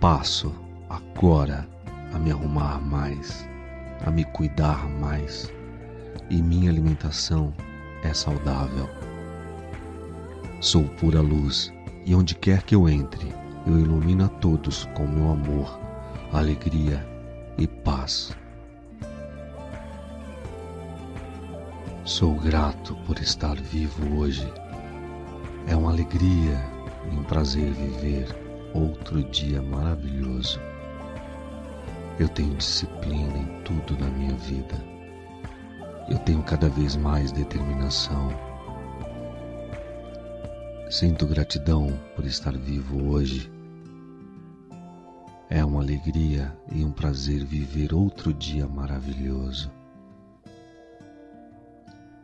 Passo 0.00 0.52
agora 0.88 1.66
a 2.12 2.18
me 2.18 2.30
arrumar 2.30 2.80
mais, 2.80 3.48
a 4.04 4.10
me 4.10 4.24
cuidar 4.24 4.88
mais, 4.88 5.50
e 6.28 6.42
minha 6.42 6.70
alimentação 6.70 7.52
é 8.02 8.12
saudável. 8.12 8.88
Sou 10.60 10.84
pura 11.00 11.20
luz, 11.20 11.72
e 12.04 12.14
onde 12.14 12.34
quer 12.34 12.62
que 12.62 12.74
eu 12.74 12.88
entre, 12.88 13.32
eu 13.66 13.78
ilumino 13.78 14.24
a 14.24 14.28
todos 14.28 14.86
com 14.94 15.06
meu 15.06 15.30
amor 15.30 15.82
alegria 16.32 17.06
e 17.58 17.66
paz. 17.66 18.34
Sou 22.04 22.34
grato 22.36 22.96
por 23.06 23.18
estar 23.18 23.54
vivo 23.56 24.18
hoje. 24.18 24.50
É 25.68 25.76
uma 25.76 25.90
alegria 25.90 26.58
e 27.04 27.14
um 27.14 27.22
prazer 27.24 27.70
viver 27.72 28.34
outro 28.72 29.22
dia 29.24 29.60
maravilhoso. 29.60 30.58
Eu 32.18 32.28
tenho 32.28 32.56
disciplina 32.56 33.36
em 33.36 33.62
tudo 33.62 33.98
na 33.98 34.08
minha 34.08 34.34
vida. 34.36 34.74
Eu 36.08 36.18
tenho 36.20 36.42
cada 36.42 36.68
vez 36.70 36.96
mais 36.96 37.30
determinação. 37.30 38.30
Sinto 40.88 41.26
gratidão 41.26 41.92
por 42.16 42.24
estar 42.24 42.56
vivo 42.56 43.10
hoje 43.10 43.50
é 45.54 45.62
uma 45.62 45.82
alegria 45.82 46.50
e 46.74 46.82
um 46.82 46.90
prazer 46.90 47.44
viver 47.44 47.92
outro 47.92 48.32
dia 48.32 48.66
maravilhoso. 48.66 49.70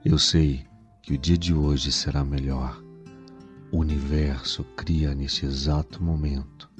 Eu 0.02 0.18
sei 0.18 0.64
que 1.02 1.12
o 1.12 1.18
dia 1.18 1.36
de 1.36 1.52
hoje 1.52 1.92
será 1.92 2.24
melhor. 2.24 2.82
O 3.70 3.80
universo 3.80 4.64
cria 4.74 5.14
neste 5.14 5.44
exato 5.44 6.02
momento 6.02 6.70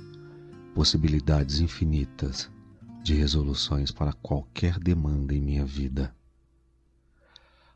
possibilidades 0.75 1.61
infinitas 1.61 2.51
de 3.03 3.13
resoluções 3.13 3.91
para 3.91 4.15
qualquer 4.15 4.79
demanda 4.79 5.35
em 5.35 5.43
minha 5.43 5.67
vida. 5.67 6.17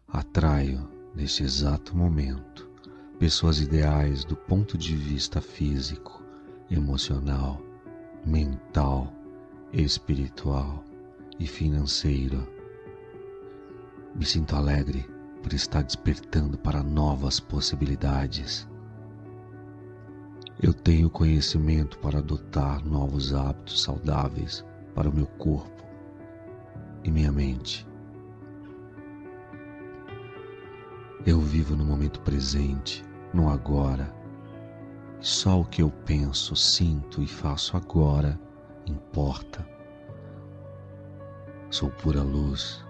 Atraio, 0.08 0.88
neste 1.14 1.42
exato 1.42 1.94
momento, 1.94 2.70
pessoas 3.18 3.60
ideais 3.60 4.24
do 4.24 4.34
ponto 4.34 4.78
de 4.78 4.96
vista 4.96 5.42
físico, 5.42 6.24
emocional, 6.70 7.60
mental, 8.24 9.12
espiritual 9.72 10.84
e 11.38 11.46
financeiro. 11.46 12.46
Me 14.14 14.24
sinto 14.24 14.54
alegre 14.54 15.04
por 15.42 15.52
estar 15.52 15.82
despertando 15.82 16.56
para 16.56 16.82
novas 16.82 17.40
possibilidades. 17.40 18.68
Eu 20.62 20.72
tenho 20.72 21.10
conhecimento 21.10 21.98
para 21.98 22.18
adotar 22.18 22.84
novos 22.86 23.34
hábitos 23.34 23.82
saudáveis 23.82 24.64
para 24.94 25.10
o 25.10 25.14
meu 25.14 25.26
corpo 25.26 25.82
e 27.02 27.10
minha 27.10 27.32
mente. 27.32 27.86
Eu 31.26 31.40
vivo 31.40 31.74
no 31.74 31.84
momento 31.84 32.20
presente, 32.20 33.04
no 33.32 33.48
agora 33.48 34.21
só 35.22 35.60
o 35.60 35.64
que 35.64 35.80
eu 35.80 35.90
penso, 36.04 36.56
sinto 36.56 37.22
e 37.22 37.28
faço 37.28 37.76
agora 37.76 38.38
importa. 38.86 39.64
Sou 41.70 41.88
pura 41.90 42.20
luz. 42.20 42.84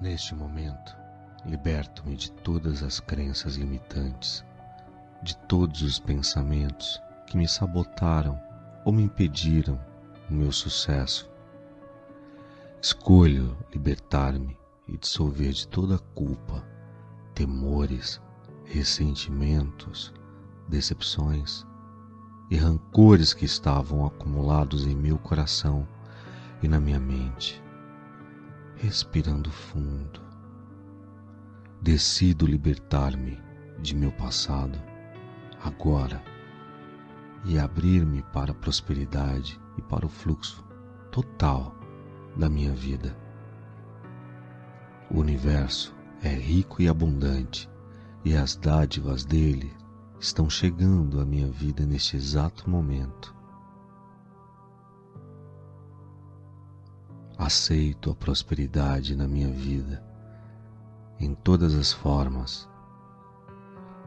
Neste 0.00 0.34
momento, 0.34 0.96
liberto-me 1.44 2.14
de 2.14 2.30
todas 2.30 2.82
as 2.84 3.00
crenças 3.00 3.56
limitantes 3.56 4.44
de 5.24 5.34
todos 5.48 5.80
os 5.80 5.98
pensamentos 5.98 7.00
que 7.26 7.34
me 7.34 7.48
sabotaram 7.48 8.38
ou 8.84 8.92
me 8.92 9.04
impediram 9.04 9.80
o 10.30 10.34
meu 10.34 10.52
sucesso. 10.52 11.30
Escolho 12.82 13.56
libertar-me 13.72 14.54
e 14.86 14.98
dissolver 14.98 15.52
de 15.52 15.66
toda 15.66 15.98
culpa, 16.14 16.62
temores, 17.34 18.20
ressentimentos, 18.66 20.12
decepções 20.68 21.64
e 22.50 22.56
rancores 22.56 23.32
que 23.32 23.46
estavam 23.46 24.04
acumulados 24.04 24.86
em 24.86 24.94
meu 24.94 25.16
coração 25.16 25.88
e 26.62 26.68
na 26.68 26.78
minha 26.78 27.00
mente. 27.00 27.62
Respirando 28.76 29.50
fundo, 29.50 30.20
decido 31.80 32.46
libertar-me 32.46 33.42
de 33.80 33.96
meu 33.96 34.12
passado 34.12 34.78
agora 35.64 36.22
e 37.44 37.58
abrir-me 37.58 38.22
para 38.22 38.52
a 38.52 38.54
prosperidade 38.54 39.58
e 39.78 39.82
para 39.82 40.04
o 40.04 40.08
fluxo 40.08 40.62
total 41.10 41.74
da 42.36 42.48
minha 42.48 42.72
vida. 42.72 43.16
O 45.10 45.18
universo 45.18 45.94
é 46.22 46.28
rico 46.28 46.82
e 46.82 46.88
abundante 46.88 47.68
e 48.24 48.36
as 48.36 48.56
dádivas 48.56 49.24
dele 49.24 49.74
estão 50.20 50.48
chegando 50.48 51.20
à 51.20 51.24
minha 51.24 51.50
vida 51.50 51.84
neste 51.84 52.16
exato 52.16 52.68
momento. 52.68 53.34
Aceito 57.36 58.10
a 58.10 58.14
prosperidade 58.14 59.16
na 59.16 59.26
minha 59.26 59.50
vida 59.50 60.02
em 61.18 61.34
todas 61.34 61.74
as 61.74 61.92
formas. 61.92 62.68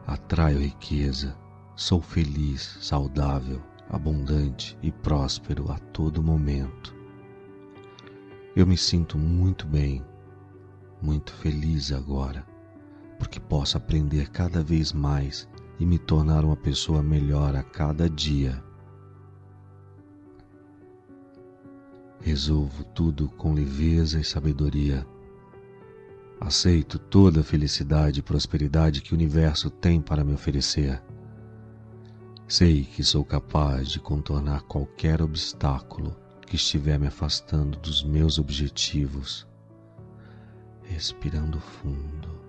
Atraio 0.06 0.60
riqueza 0.60 1.36
Sou 1.78 2.02
feliz, 2.02 2.76
saudável, 2.80 3.62
abundante 3.88 4.76
e 4.82 4.90
próspero 4.90 5.70
a 5.70 5.78
todo 5.78 6.20
momento. 6.20 6.92
Eu 8.56 8.66
me 8.66 8.76
sinto 8.76 9.16
muito 9.16 9.64
bem, 9.64 10.04
muito 11.00 11.32
feliz 11.34 11.92
agora, 11.92 12.44
porque 13.16 13.38
posso 13.38 13.76
aprender 13.76 14.28
cada 14.30 14.60
vez 14.60 14.92
mais 14.92 15.48
e 15.78 15.86
me 15.86 16.00
tornar 16.00 16.44
uma 16.44 16.56
pessoa 16.56 17.00
melhor 17.00 17.54
a 17.54 17.62
cada 17.62 18.10
dia. 18.10 18.60
Resolvo 22.20 22.82
tudo 22.86 23.28
com 23.28 23.54
leveza 23.54 24.18
e 24.18 24.24
sabedoria. 24.24 25.06
Aceito 26.40 26.98
toda 26.98 27.42
a 27.42 27.44
felicidade 27.44 28.18
e 28.18 28.22
prosperidade 28.22 29.00
que 29.00 29.12
o 29.12 29.14
universo 29.14 29.70
tem 29.70 30.00
para 30.00 30.24
me 30.24 30.34
oferecer. 30.34 31.00
Sei 32.50 32.82
que 32.82 33.04
sou 33.04 33.26
capaz 33.26 33.90
de 33.90 34.00
contornar 34.00 34.62
qualquer 34.62 35.20
obstáculo 35.20 36.16
que 36.46 36.56
estiver 36.56 36.98
me 36.98 37.06
afastando 37.06 37.78
dos 37.78 38.02
meus 38.02 38.38
objetivos. 38.38 39.46
Respirando 40.82 41.60
fundo. 41.60 42.40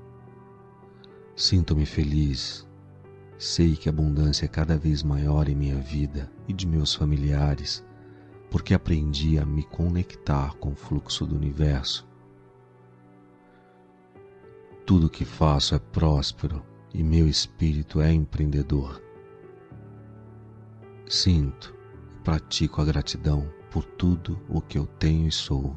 Sinto-me 1.36 1.86
feliz. 1.86 2.66
Sei 3.38 3.76
que 3.76 3.90
a 3.90 3.92
abundância 3.92 4.46
é 4.46 4.48
cada 4.48 4.78
vez 4.78 5.04
maior 5.04 5.50
em 5.50 5.56
minha 5.56 5.82
vida 5.82 6.32
e 6.48 6.54
de 6.54 6.66
meus 6.66 6.96
familiares, 6.96 7.86
porque 8.50 8.74
aprendi 8.74 9.38
a 9.38 9.46
me 9.46 9.64
conectar 9.64 10.54
com 10.60 10.72
o 10.72 10.76
fluxo 10.78 11.26
do 11.26 11.36
universo. 11.36 12.08
Tudo 14.86 15.10
que 15.10 15.26
faço 15.26 15.76
é 15.76 15.80
próspero 15.80 16.66
e 16.94 17.04
meu 17.04 17.28
espírito 17.28 18.00
é 18.00 18.14
empreendedor. 18.14 19.09
Sinto 21.12 21.76
e 22.16 22.24
pratico 22.24 22.80
a 22.80 22.86
gratidão 22.86 23.52
por 23.72 23.84
tudo 23.84 24.40
o 24.48 24.62
que 24.62 24.78
eu 24.78 24.86
tenho 24.86 25.28
e 25.28 25.32
sou. 25.32 25.76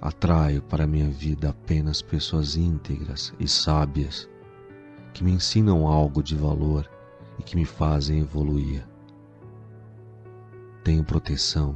Atraio 0.00 0.62
para 0.62 0.86
minha 0.86 1.10
vida 1.10 1.50
apenas 1.50 2.00
pessoas 2.00 2.54
íntegras 2.54 3.34
e 3.40 3.48
sábias 3.48 4.30
que 5.12 5.24
me 5.24 5.32
ensinam 5.32 5.84
algo 5.88 6.22
de 6.22 6.36
valor 6.36 6.88
e 7.40 7.42
que 7.42 7.56
me 7.56 7.64
fazem 7.64 8.20
evoluir. 8.20 8.86
Tenho 10.84 11.02
proteção 11.02 11.74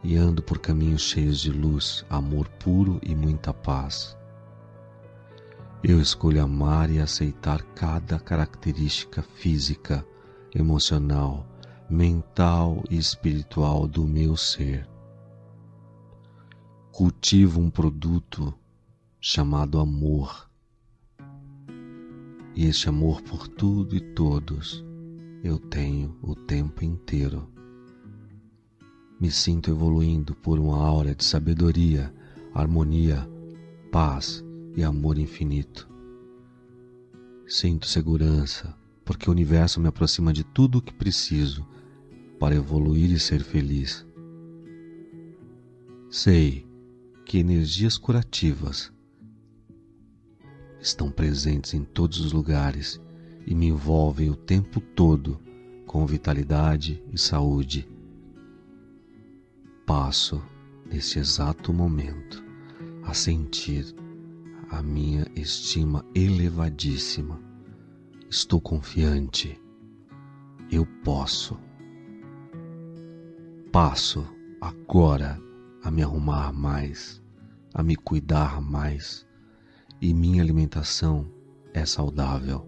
e 0.00 0.16
ando 0.16 0.44
por 0.44 0.60
caminhos 0.60 1.02
cheios 1.02 1.40
de 1.40 1.50
luz, 1.50 2.04
amor 2.08 2.48
puro 2.50 3.00
e 3.02 3.16
muita 3.16 3.52
paz. 3.52 4.16
Eu 5.82 6.00
escolho 6.00 6.40
amar 6.40 6.88
e 6.88 7.00
aceitar 7.00 7.62
cada 7.74 8.20
característica 8.20 9.22
física 9.22 10.06
emocional, 10.54 11.46
mental 11.88 12.82
e 12.90 12.96
espiritual 12.96 13.86
do 13.86 14.06
meu 14.06 14.36
ser. 14.36 14.88
Cultivo 16.92 17.60
um 17.60 17.70
produto 17.70 18.52
chamado 19.20 19.78
amor. 19.78 20.48
E 22.54 22.66
este 22.66 22.88
amor 22.88 23.22
por 23.22 23.48
tudo 23.48 23.94
e 23.96 24.00
todos 24.00 24.84
eu 25.42 25.58
tenho 25.58 26.16
o 26.22 26.34
tempo 26.34 26.84
inteiro. 26.84 27.48
Me 29.18 29.30
sinto 29.30 29.70
evoluindo 29.70 30.34
por 30.34 30.58
uma 30.58 30.82
aura 30.82 31.14
de 31.14 31.24
sabedoria, 31.24 32.12
harmonia, 32.54 33.28
paz 33.92 34.44
e 34.76 34.82
amor 34.82 35.18
infinito. 35.18 35.88
Sinto 37.46 37.86
segurança, 37.86 38.74
porque 39.04 39.28
o 39.28 39.32
universo 39.32 39.80
me 39.80 39.88
aproxima 39.88 40.32
de 40.32 40.44
tudo 40.44 40.78
o 40.78 40.82
que 40.82 40.92
preciso 40.92 41.66
para 42.38 42.54
evoluir 42.54 43.10
e 43.10 43.18
ser 43.18 43.42
feliz. 43.42 44.06
Sei 46.10 46.66
que 47.24 47.38
energias 47.38 47.96
curativas 47.96 48.92
estão 50.80 51.10
presentes 51.10 51.74
em 51.74 51.84
todos 51.84 52.20
os 52.20 52.32
lugares 52.32 53.00
e 53.46 53.54
me 53.54 53.66
envolvem 53.66 54.30
o 54.30 54.36
tempo 54.36 54.80
todo 54.80 55.40
com 55.86 56.06
vitalidade 56.06 57.02
e 57.12 57.18
saúde. 57.18 57.88
Passo, 59.84 60.42
neste 60.86 61.18
exato 61.18 61.72
momento, 61.72 62.42
a 63.02 63.12
sentir 63.12 63.94
a 64.70 64.82
minha 64.82 65.26
estima 65.34 66.04
elevadíssima 66.14 67.49
Estou 68.30 68.60
confiante. 68.60 69.60
Eu 70.70 70.86
posso. 71.04 71.58
Passo 73.72 74.24
agora 74.60 75.36
a 75.82 75.90
me 75.90 76.00
arrumar 76.04 76.52
mais, 76.52 77.20
a 77.74 77.82
me 77.82 77.96
cuidar 77.96 78.60
mais, 78.60 79.26
e 80.00 80.14
minha 80.14 80.40
alimentação 80.40 81.26
é 81.74 81.84
saudável. 81.84 82.64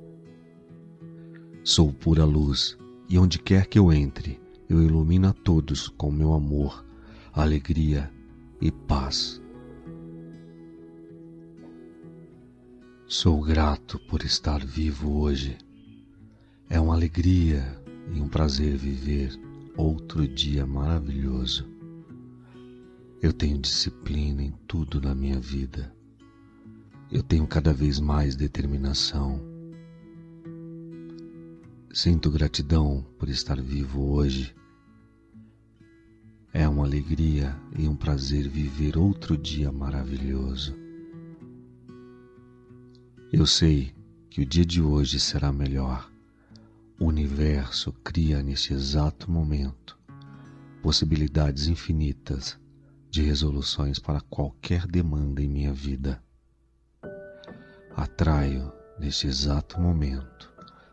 Sou 1.63 1.93
pura 1.93 2.25
luz, 2.25 2.77
e 3.09 3.17
onde 3.17 3.39
quer 3.39 3.67
que 3.67 3.79
eu 3.79 3.93
entre, 3.93 4.41
eu 4.69 4.83
ilumino 4.83 5.29
a 5.29 5.33
todos 5.33 5.87
com 5.91 6.11
meu 6.11 6.33
amor, 6.33 6.85
alegria 7.33 8.13
e 8.61 8.73
paz. 8.73 9.42
Sou 13.15 13.43
grato 13.43 13.99
por 13.99 14.25
estar 14.25 14.65
vivo 14.65 15.21
hoje. 15.21 15.59
É 16.67 16.81
uma 16.81 16.95
alegria 16.95 17.63
e 18.11 18.19
um 18.19 18.27
prazer 18.27 18.75
viver 18.75 19.39
outro 19.77 20.27
dia 20.27 20.67
maravilhoso. 20.67 21.69
Eu 23.21 23.31
tenho 23.31 23.59
disciplina 23.59 24.43
em 24.43 24.55
tudo 24.67 24.99
na 24.99 25.15
minha 25.15 25.39
vida. 25.39 25.95
Eu 27.11 27.23
tenho 27.23 27.47
cada 27.47 27.75
vez 27.75 28.01
mais 28.01 28.35
determinação. 28.35 29.39
Sinto 31.93 32.31
gratidão 32.31 33.05
por 33.19 33.29
estar 33.29 33.61
vivo 33.61 34.11
hoje. 34.11 34.55
É 36.51 36.67
uma 36.67 36.87
alegria 36.87 37.55
e 37.79 37.87
um 37.87 37.95
prazer 37.95 38.49
viver 38.49 38.97
outro 38.97 39.37
dia 39.37 39.71
maravilhoso. 39.71 40.82
Eu 43.33 43.47
sei 43.47 43.95
que 44.29 44.43
o 44.43 44.45
dia 44.45 44.65
de 44.65 44.83
hoje 44.83 45.19
será 45.19 45.51
melhor. 45.51 46.13
O 47.01 47.07
universo 47.07 47.91
cria 48.05 48.43
nesse 48.43 48.75
exato 48.75 49.31
momento 49.31 49.99
possibilidades 50.83 51.67
infinitas 51.67 52.61
de 53.09 53.23
resoluções 53.23 53.99
para 53.99 54.21
qualquer 54.21 54.87
demanda 54.87 55.41
em 55.41 55.49
minha 55.49 55.73
vida. 55.73 56.23
Atraio 57.97 58.71
nesse 58.99 59.27
exato 59.27 59.81
momento 59.81 60.53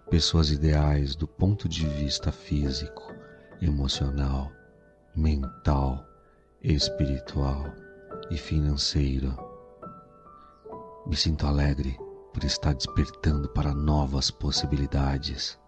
pessoas 0.09 0.49
ideais 0.49 1.15
do 1.15 1.27
ponto 1.27 1.67
de 1.67 1.85
vista 1.85 2.31
físico, 2.31 3.13
emocional, 3.61 4.49
mental, 5.13 6.07
espiritual 6.63 7.65
e 8.31 8.37
financeiro. 8.37 9.37
Me 11.05 11.17
sinto 11.17 11.45
alegre 11.45 11.99
por 12.33 12.43
estar 12.43 12.73
despertando 12.73 13.49
para 13.49 13.73
novas 13.73 14.29
possibilidades. 14.29 15.59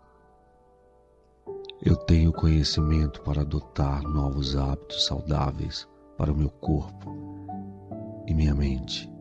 Eu 1.84 1.96
tenho 1.96 2.32
conhecimento 2.32 3.22
para 3.24 3.42
adotar 3.42 4.04
novos 4.04 4.56
hábitos 4.56 5.06
saudáveis 5.06 5.88
para 6.18 6.32
o 6.32 6.36
meu 6.36 6.50
corpo 6.50 7.16
e 8.28 8.34
minha 8.34 8.54
mente. 8.54 9.12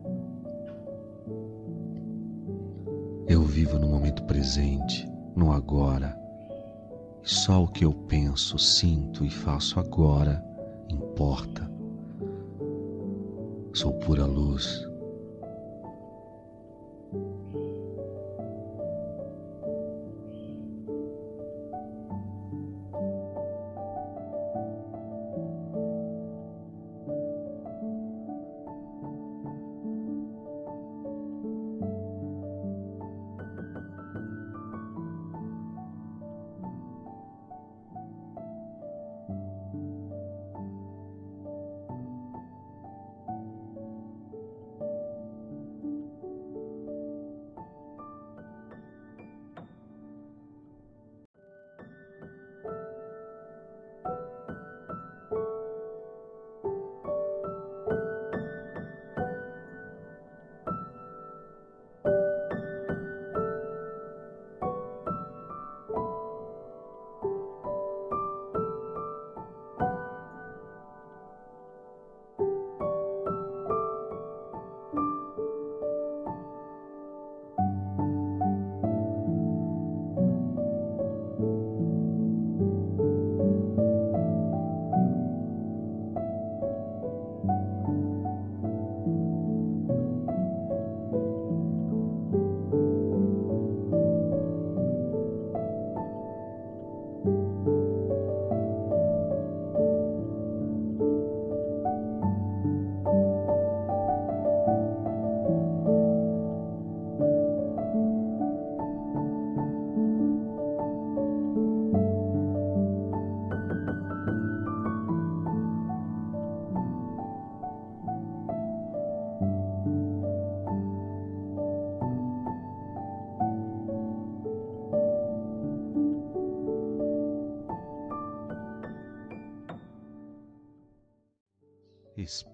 Eu 3.27 3.43
vivo 3.43 3.79
no 3.79 3.87
momento 3.87 4.23
presente, 4.25 5.09
no 5.35 5.51
agora, 5.51 6.15
e 7.23 7.29
só 7.29 7.63
o 7.63 7.67
que 7.67 7.85
eu 7.85 7.93
penso, 7.93 8.59
sinto 8.59 9.25
e 9.25 9.29
faço 9.29 9.79
agora 9.79 10.43
importa. 10.89 11.71
Sou 13.73 13.93
pura 13.93 14.25
luz 14.25 14.90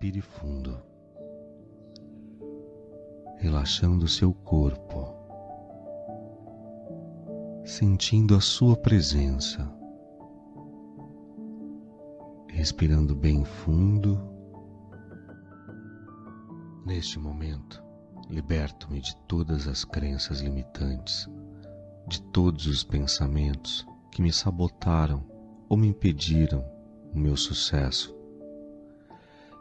Respire 0.08 0.22
fundo, 0.22 0.82
relaxando 3.39 4.08
seu 4.08 4.34
corpo, 4.34 5.13
sentindo 7.65 8.34
a 8.34 8.39
sua 8.39 8.78
presença, 8.78 9.70
respirando 12.48 13.13
bem 13.13 13.43
fundo. 13.43 14.17
Neste 16.86 17.20
momento, 17.20 17.84
liberto-me 18.30 19.02
de 19.02 19.13
todas 19.28 19.67
as 19.67 19.84
crenças 19.84 20.39
limitantes, 20.39 21.28
de 22.08 22.22
todos 22.32 22.65
os 22.65 22.82
pensamentos 22.82 23.86
que 24.10 24.22
me 24.22 24.32
sabotaram 24.32 25.22
ou 25.67 25.76
me 25.76 25.89
impediram 25.89 26.63
o 27.13 27.20
meu 27.20 27.36
sucesso. 27.36 28.16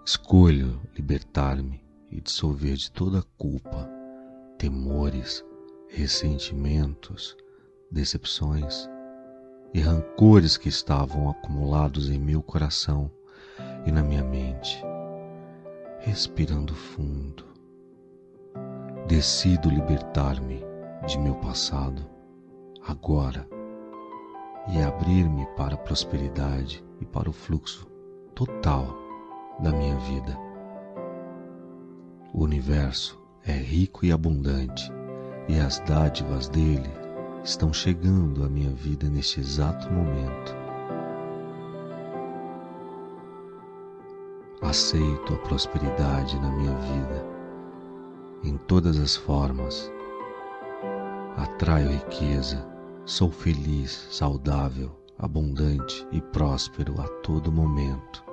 Escolho 0.07 0.81
libertar-me 0.97 1.85
e 2.12 2.21
dissolver 2.21 2.77
de 2.77 2.92
toda 2.92 3.25
culpa, 3.37 3.90
temores, 4.57 5.45
ressentimentos, 5.88 7.37
decepções 7.90 8.88
e 9.75 9.81
rancores 9.81 10.57
que 10.57 10.69
estavam 10.69 11.29
acumulados 11.29 12.09
em 12.09 12.21
meu 12.21 12.40
coração 12.40 13.11
e 13.85 13.90
na 13.90 14.01
minha 14.01 14.23
mente. 14.23 14.81
Respirando 15.99 16.73
fundo, 16.73 17.45
decido 19.09 19.69
libertar-me 19.69 20.62
de 21.05 21.19
meu 21.19 21.35
passado 21.35 22.09
agora 22.87 23.45
e 24.69 24.81
abrir-me 24.81 25.47
para 25.57 25.75
a 25.75 25.79
prosperidade 25.79 26.85
e 27.01 27.05
para 27.05 27.29
o 27.29 27.33
fluxo 27.33 27.88
total 28.33 29.06
da 29.61 29.73
minha 29.73 29.97
vida. 29.97 30.37
O 32.33 32.42
universo 32.42 33.19
é 33.47 33.53
rico 33.53 34.05
e 34.05 34.12
abundante 34.12 34.92
e 35.49 35.59
as 35.59 35.79
dádivas 35.81 36.49
dele 36.49 36.90
estão 37.45 37.73
chegando 37.73 38.45
à 38.45 38.49
minha 38.49 38.71
vida 38.71 39.09
neste 39.09 39.40
exato 39.40 39.90
momento. 39.92 40.55
Aceito 44.61 45.35
a 45.35 45.38
prosperidade 45.38 46.38
na 46.40 46.51
minha 46.51 46.75
vida 46.75 47.37
em 48.42 48.57
todas 48.59 48.99
as 48.99 49.16
formas. 49.16 49.90
Atraio 51.37 51.90
riqueza, 51.90 52.66
sou 53.05 53.31
feliz, 53.31 54.09
saudável, 54.11 54.90
abundante 55.19 56.07
e 56.11 56.21
próspero 56.21 57.01
a 57.01 57.09
todo 57.23 57.53
momento. 57.53 58.26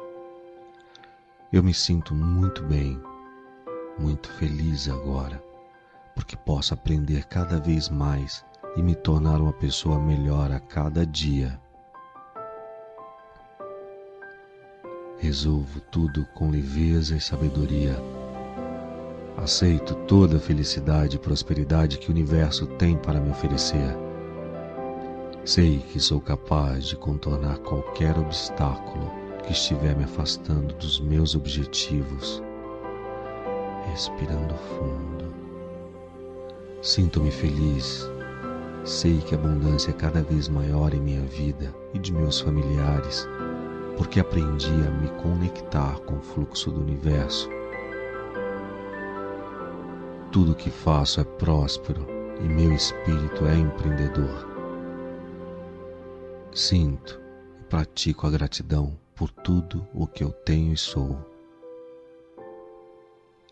Eu 1.54 1.62
me 1.62 1.72
sinto 1.72 2.16
muito 2.16 2.64
bem, 2.64 3.00
muito 4.00 4.28
feliz 4.28 4.90
agora, 4.90 5.40
porque 6.16 6.36
posso 6.36 6.74
aprender 6.74 7.26
cada 7.26 7.60
vez 7.60 7.90
mais 7.90 8.44
e 8.76 8.82
me 8.82 8.96
tornar 8.96 9.40
uma 9.40 9.54
pessoa 9.54 10.00
melhor 10.00 10.52
a 10.52 10.60
cada 10.60 11.06
dia. 11.06 11.62
Resolvo 15.20 15.80
tudo 15.92 16.26
com 16.34 16.50
leveza 16.50 17.16
e 17.16 17.22
sabedoria. 17.22 17.98
Aceito 19.38 19.94
toda 20.08 20.38
a 20.38 20.40
felicidade 20.40 21.18
e 21.18 21.20
prosperidade 21.20 22.00
que 22.00 22.08
o 22.08 22.12
universo 22.12 22.66
tem 22.66 22.98
para 22.98 23.22
me 23.22 23.30
oferecer. 23.30 23.96
Sei 25.46 25.78
que 25.78 26.00
sou 26.00 26.20
capaz 26.20 26.88
de 26.88 26.96
contornar 26.96 27.60
qualquer 27.60 28.18
obstáculo 28.18 29.23
que 29.44 29.52
estiver 29.52 29.96
me 29.96 30.06
afastando 30.06 30.74
dos 30.76 31.00
meus 31.00 31.36
objetivos. 31.36 32.42
Respirando 33.92 34.56
fundo. 34.56 35.34
Sinto-me 36.82 37.32
feliz. 37.32 38.10
Sei 38.86 39.20
que 39.20 39.36
a 39.36 39.38
abundância 39.38 39.92
é 39.92 39.94
cada 39.94 40.24
vez 40.24 40.50
maior 40.50 40.94
em 40.94 41.00
minha 41.00 41.22
vida 41.22 41.74
e 41.94 42.00
de 42.00 42.12
meus 42.12 42.42
familiares, 42.42 43.28
porque 43.98 44.20
aprendi 44.20 44.68
a 44.68 44.92
me 44.92 45.08
conectar 45.22 46.00
com 46.02 46.18
o 46.18 46.22
fluxo 46.22 46.72
do 46.72 46.82
universo. 46.82 47.50
Tudo 50.32 50.56
que 50.56 50.70
faço 50.70 51.22
é 51.22 51.24
próspero 51.24 52.06
e 52.42 52.44
meu 52.44 52.74
espírito 52.74 53.46
é 53.46 53.56
empreendedor. 53.56 54.50
Sinto 56.52 57.22
e 57.60 57.64
pratico 57.64 58.28
a 58.28 58.32
gratidão 58.32 59.03
por 59.16 59.30
tudo 59.30 59.88
o 59.94 60.08
que 60.08 60.24
eu 60.24 60.32
tenho 60.32 60.74
e 60.74 60.78
sou. 60.78 61.18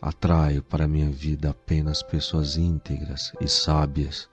Atraio 0.01 0.63
para 0.63 0.87
minha 0.87 1.09
vida 1.09 1.51
apenas 1.51 2.01
pessoas 2.01 2.57
íntegras 2.57 3.31
e 3.39 3.47
sábias 3.47 4.27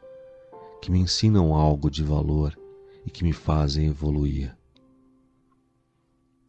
que 0.81 0.91
me 0.91 0.99
ensinam 0.99 1.55
algo 1.55 1.91
de 1.91 2.03
valor 2.03 2.59
e 3.05 3.11
que 3.11 3.23
me 3.23 3.33
fazem 3.33 3.87
evoluir. 3.87 4.57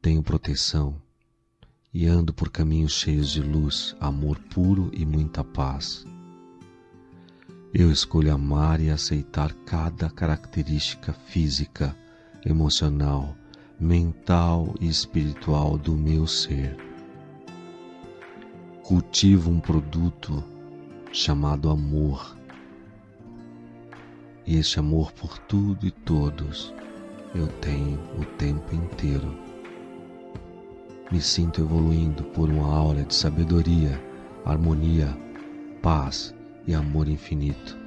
Tenho 0.01 0.23
proteção 0.23 1.01
e 1.93 2.05
ando 2.07 2.33
por 2.33 2.49
caminhos 2.49 2.93
cheios 2.93 3.29
de 3.29 3.41
luz, 3.41 3.95
amor 3.99 4.39
puro 4.39 4.89
e 4.93 5.05
muita 5.05 5.43
paz. 5.43 6.05
Eu 7.73 7.91
escolho 7.91 8.33
amar 8.33 8.79
e 8.79 8.89
aceitar 8.89 9.53
cada 9.65 10.09
característica 10.09 11.13
física, 11.13 11.95
emocional 12.45 13.35
mental 13.79 14.75
e 14.81 14.89
espiritual 14.89 15.77
do 15.77 15.93
meu 15.93 16.27
ser. 16.27 16.75
Cultivo 18.83 19.49
um 19.49 19.59
produto 19.61 20.43
chamado 21.13 21.69
amor. 21.69 22.37
E 24.45 24.57
este 24.57 24.79
amor 24.79 25.13
por 25.13 25.37
tudo 25.37 25.87
e 25.87 25.91
todos 25.91 26.73
eu 27.33 27.47
tenho 27.47 27.97
o 28.19 28.25
tempo 28.25 28.75
inteiro. 28.75 29.33
Me 31.09 31.21
sinto 31.21 31.61
evoluindo 31.61 32.23
por 32.25 32.49
uma 32.49 32.75
aura 32.75 33.03
de 33.03 33.15
sabedoria, 33.15 33.97
harmonia, 34.43 35.17
paz 35.81 36.35
e 36.67 36.73
amor 36.73 37.07
infinito. 37.07 37.77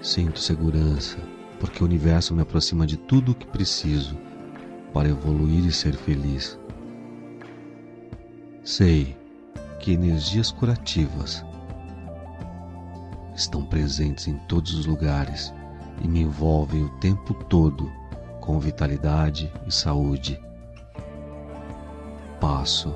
Sinto 0.00 0.40
segurança, 0.40 1.16
porque 1.60 1.80
o 1.80 1.86
universo 1.86 2.34
me 2.34 2.42
aproxima 2.42 2.84
de 2.84 2.96
tudo 2.96 3.30
o 3.30 3.34
que 3.36 3.46
preciso 3.46 4.16
para 4.92 5.08
evoluir 5.08 5.66
e 5.66 5.72
ser 5.72 5.94
feliz. 5.94 6.58
Sei 8.64 9.16
que 9.78 9.92
energias 9.92 10.52
curativas 10.52 11.44
estão 13.34 13.64
presentes 13.64 14.28
em 14.28 14.36
todos 14.46 14.74
os 14.74 14.86
lugares 14.86 15.52
e 16.02 16.08
me 16.08 16.20
envolvem 16.20 16.84
o 16.84 16.98
tempo 16.98 17.34
todo 17.44 17.90
com 18.40 18.58
vitalidade 18.58 19.52
e 19.66 19.72
saúde. 19.72 20.40
Passo, 22.40 22.94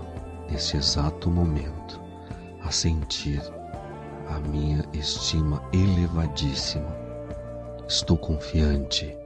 nesse 0.50 0.76
exato 0.76 1.30
momento, 1.30 2.00
a 2.62 2.70
sentir 2.70 3.40
a 4.28 4.38
minha 4.48 4.84
estima 4.92 5.62
elevadíssima. 5.72 6.94
Estou 7.88 8.16
confiante. 8.16 9.16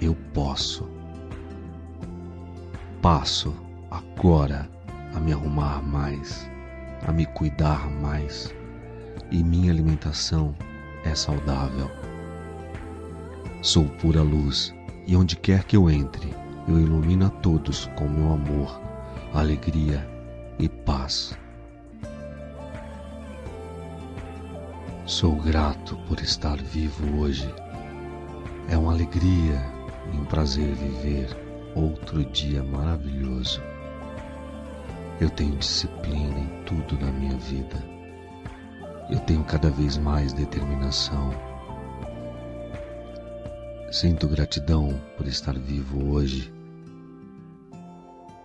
Eu 0.00 0.16
posso 0.32 0.97
passo 3.08 3.54
agora 3.90 4.68
a 5.14 5.18
me 5.18 5.32
arrumar 5.32 5.82
mais, 5.82 6.46
a 7.06 7.10
me 7.10 7.24
cuidar 7.24 7.88
mais, 7.88 8.54
e 9.30 9.42
minha 9.42 9.72
alimentação 9.72 10.54
é 11.06 11.14
saudável. 11.14 11.90
Sou 13.62 13.86
pura 13.86 14.20
luz, 14.20 14.74
e 15.06 15.16
onde 15.16 15.36
quer 15.36 15.64
que 15.64 15.74
eu 15.74 15.88
entre, 15.88 16.34
eu 16.68 16.78
ilumino 16.78 17.24
a 17.24 17.30
todos 17.30 17.86
com 17.96 18.06
meu 18.06 18.30
amor, 18.30 18.78
alegria 19.32 20.06
e 20.58 20.68
paz. 20.68 21.34
Sou 25.06 25.34
grato 25.36 25.96
por 26.06 26.20
estar 26.20 26.58
vivo 26.58 27.22
hoje. 27.22 27.48
É 28.68 28.76
uma 28.76 28.92
alegria 28.92 29.64
e 30.12 30.18
um 30.18 30.26
prazer 30.26 30.74
viver 30.74 31.47
outro 31.78 32.24
dia 32.24 32.62
maravilhoso. 32.62 33.62
Eu 35.20 35.30
tenho 35.30 35.56
disciplina 35.56 36.38
em 36.38 36.64
tudo 36.64 36.98
na 36.98 37.10
minha 37.12 37.36
vida. 37.36 37.76
Eu 39.08 39.20
tenho 39.20 39.44
cada 39.44 39.70
vez 39.70 39.96
mais 39.96 40.32
determinação. 40.32 41.30
Sinto 43.90 44.28
gratidão 44.28 45.00
por 45.16 45.26
estar 45.26 45.56
vivo 45.58 46.12
hoje. 46.12 46.52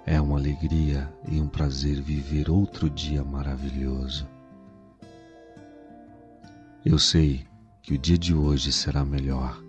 É 0.05 0.19
uma 0.21 0.37
alegria 0.37 1.11
e 1.27 1.39
um 1.39 1.47
prazer 1.47 2.01
viver 2.01 2.49
outro 2.49 2.89
dia 2.89 3.23
maravilhoso. 3.23 4.27
Eu 6.85 6.99
sei 6.99 7.45
que 7.81 7.93
o 7.93 7.97
dia 7.97 8.17
de 8.17 8.33
hoje 8.33 8.71
será 8.71 9.03
melhor 9.03 9.61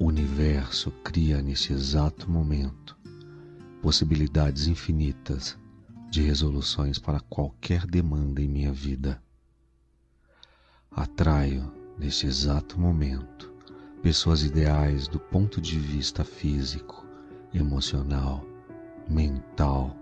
o 0.00 0.06
universo 0.06 0.90
cria 1.04 1.42
nesse 1.42 1.74
exato 1.74 2.30
momento 2.30 2.96
possibilidades 3.82 4.66
infinitas 4.66 5.58
de 6.10 6.22
resoluções 6.22 6.98
para 6.98 7.20
qualquer 7.20 7.86
demanda 7.86 8.40
em 8.40 8.48
minha 8.48 8.72
vida. 8.72 9.22
Atraio, 10.90 11.70
neste 11.98 12.26
exato 12.26 12.80
momento, 12.80 13.52
pessoas 14.02 14.42
ideais 14.42 15.06
do 15.06 15.20
ponto 15.20 15.60
de 15.60 15.78
vista 15.78 16.24
físico, 16.24 17.06
emocional, 17.52 18.42
mental, 19.06 19.94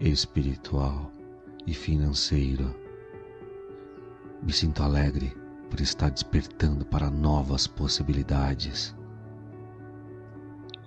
espiritual 0.00 1.12
e 1.66 1.74
financeiro. 1.74 2.74
Me 4.42 4.54
sinto 4.54 4.82
alegre 4.82 5.36
por 5.68 5.82
estar 5.82 6.10
despertando 6.10 6.86
para 6.86 7.10
novas 7.10 7.66
possibilidades. 7.66 8.94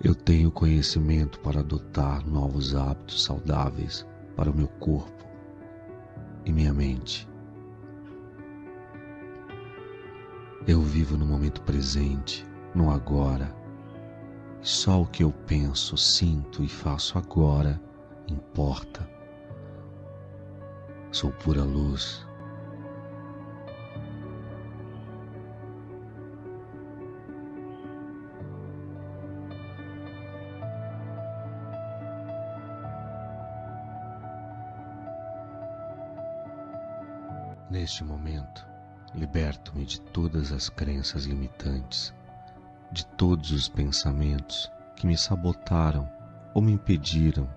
Eu 0.02 0.14
tenho 0.14 0.48
conhecimento 0.52 1.40
para 1.40 1.58
adotar 1.58 2.24
novos 2.24 2.72
hábitos 2.72 3.24
saudáveis 3.24 4.06
para 4.36 4.48
o 4.48 4.56
meu 4.56 4.68
corpo 4.68 5.26
e 6.44 6.52
minha 6.52 6.72
mente. 6.72 7.28
Eu 10.68 10.80
vivo 10.82 11.16
no 11.16 11.26
momento 11.26 11.60
presente, 11.62 12.46
no 12.76 12.92
agora. 12.92 13.52
Só 14.60 15.02
o 15.02 15.06
que 15.06 15.24
eu 15.24 15.32
penso, 15.32 15.96
sinto 15.96 16.62
e 16.62 16.68
faço 16.68 17.18
agora 17.18 17.80
importa. 18.28 19.08
Sou 21.10 21.32
pura 21.32 21.64
luz 21.64 22.27
Neste 37.88 38.04
momento, 38.04 38.66
liberto-me 39.14 39.86
de 39.86 39.98
todas 39.98 40.52
as 40.52 40.68
crenças 40.68 41.24
limitantes, 41.24 42.12
de 42.92 43.06
todos 43.16 43.50
os 43.50 43.66
pensamentos 43.66 44.70
que 44.94 45.06
me 45.06 45.16
sabotaram 45.16 46.06
ou 46.52 46.60
me 46.60 46.72
impediram 46.72 47.48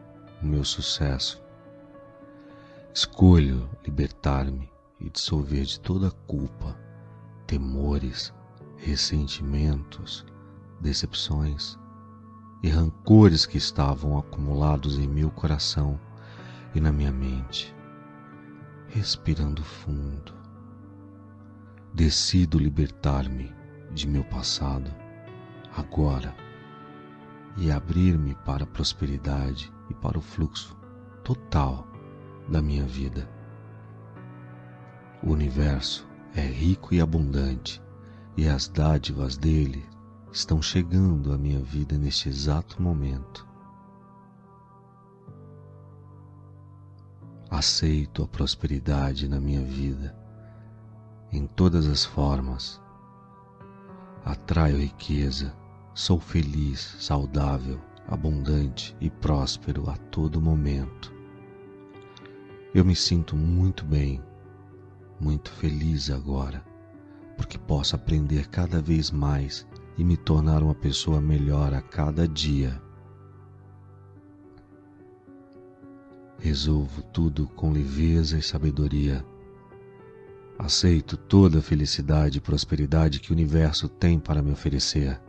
o 0.42 0.46
meu 0.46 0.64
sucesso. 0.64 1.44
Escolho 2.94 3.70
libertar-me 3.86 4.72
e 5.02 5.10
dissolver 5.10 5.66
de 5.66 5.82
toda 5.82 6.10
culpa, 6.26 6.80
temores, 7.46 8.34
ressentimentos, 8.78 10.26
decepções 10.80 11.78
e 12.64 12.70
rancores 12.70 13.46
que 13.46 13.58
estavam 13.58 14.18
acumulados 14.18 14.98
em 14.98 15.10
meu 15.10 15.30
coração 15.30 16.00
e 16.74 16.80
na 16.80 16.90
minha 16.90 17.12
mente 17.12 17.76
respirando 18.92 19.64
fundo. 19.64 20.34
Decido 21.94 22.60
libertar-me 22.60 23.54
de 23.94 24.06
meu 24.06 24.24
passado 24.26 24.94
agora 25.76 26.36
e 27.56 27.72
abrir-me 27.72 28.36
para 28.46 28.66
a 28.66 28.68
prosperidade 28.68 29.72
e 29.90 29.94
para 29.94 30.18
o 30.18 30.22
fluxo 30.22 30.78
total 31.24 31.88
da 32.50 32.62
minha 32.62 32.86
vida. 32.86 33.30
O 35.24 35.32
universo 35.32 36.06
é 36.36 36.42
rico 36.42 36.94
e 36.94 37.00
abundante 37.00 37.82
e 38.36 38.48
as 38.48 38.68
dádivas 38.68 39.38
dele 39.38 39.86
estão 40.34 40.62
chegando 40.62 41.32
à 41.32 41.38
minha 41.38 41.62
vida 41.62 41.98
neste 41.98 42.28
exato 42.28 42.82
momento. 42.82 43.48
Aceito 47.52 48.24
a 48.24 48.28
prosperidade 48.28 49.28
na 49.28 49.38
minha 49.38 49.62
vida, 49.62 50.16
em 51.34 51.46
todas 51.46 51.86
as 51.86 52.06
formas. 52.06 52.82
Atraio 54.24 54.78
riqueza, 54.78 55.54
sou 55.94 56.18
feliz, 56.18 56.96
saudável, 57.02 57.78
abundante 58.08 58.96
e 59.02 59.10
próspero 59.10 59.90
a 59.90 59.98
todo 59.98 60.40
momento. 60.40 61.14
Eu 62.74 62.86
me 62.86 62.96
sinto 62.96 63.36
muito 63.36 63.84
bem, 63.84 64.24
muito 65.20 65.52
feliz 65.52 66.10
agora, 66.10 66.64
porque 67.36 67.58
posso 67.58 67.98
aprender 67.98 68.48
cada 68.48 68.82
vez 68.82 69.12
mais 69.12 69.68
e 69.98 70.06
me 70.06 70.16
tornar 70.16 70.64
uma 70.64 70.74
pessoa 70.74 71.20
melhor 71.20 71.74
a 71.74 71.82
cada 71.82 72.26
dia. 72.26 72.82
Resolvo 76.42 77.04
tudo 77.04 77.48
com 77.50 77.72
leveza 77.72 78.36
e 78.36 78.42
sabedoria. 78.42 79.24
Aceito 80.58 81.16
toda 81.16 81.60
a 81.60 81.62
felicidade 81.62 82.40
e 82.40 82.42
prosperidade 82.42 83.20
que 83.20 83.30
o 83.30 83.34
universo 83.34 83.88
tem 83.88 84.20
para 84.20 84.42
me 84.42 84.52
oferecer. 84.52 85.22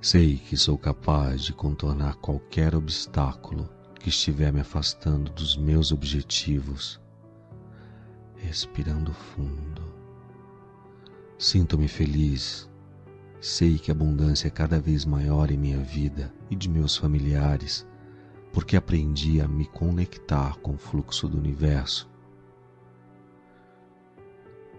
Sei 0.00 0.38
que 0.38 0.56
sou 0.56 0.78
capaz 0.78 1.42
de 1.42 1.52
contornar 1.52 2.16
qualquer 2.16 2.74
obstáculo 2.74 3.68
que 4.00 4.08
estiver 4.08 4.50
me 4.50 4.60
afastando 4.60 5.30
dos 5.30 5.58
meus 5.58 5.92
objetivos. 5.92 6.98
Respirando 8.34 9.12
fundo. 9.12 9.82
Sinto-me 11.38 11.86
feliz. 11.86 12.66
Sei 13.42 13.78
que 13.78 13.90
a 13.90 13.94
abundância 13.94 14.48
é 14.48 14.50
cada 14.50 14.80
vez 14.80 15.04
maior 15.04 15.50
em 15.50 15.58
minha 15.58 15.80
vida 15.80 16.32
e 16.50 16.56
de 16.56 16.66
meus 16.66 16.96
familiares 16.96 17.86
porque 18.56 18.74
aprendi 18.74 19.38
a 19.38 19.46
me 19.46 19.66
conectar 19.66 20.56
com 20.60 20.76
o 20.76 20.78
fluxo 20.78 21.28
do 21.28 21.36
universo. 21.36 22.08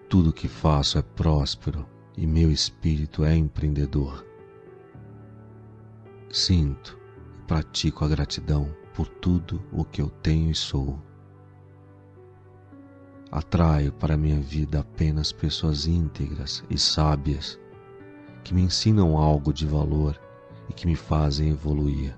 Tudo 0.09 0.33
que 0.33 0.47
faço 0.47 0.97
é 0.97 1.03
próspero 1.03 1.85
e 2.17 2.25
meu 2.25 2.51
espírito 2.51 3.23
é 3.23 3.35
empreendedor. 3.35 4.25
Sinto 6.31 6.97
e 7.37 7.41
pratico 7.43 8.03
a 8.03 8.07
gratidão 8.07 8.67
por 8.95 9.07
tudo 9.07 9.61
o 9.71 9.85
que 9.85 10.01
eu 10.01 10.09
tenho 10.09 10.49
e 10.49 10.55
sou. 10.55 10.99
Atraio 13.31 13.93
para 13.93 14.17
minha 14.17 14.41
vida 14.41 14.79
apenas 14.79 15.31
pessoas 15.31 15.85
íntegras 15.85 16.63
e 16.67 16.79
sábias 16.79 17.59
que 18.43 18.55
me 18.55 18.63
ensinam 18.63 19.15
algo 19.15 19.53
de 19.53 19.67
valor 19.67 20.19
e 20.67 20.73
que 20.73 20.87
me 20.87 20.95
fazem 20.95 21.51
evoluir 21.51 22.17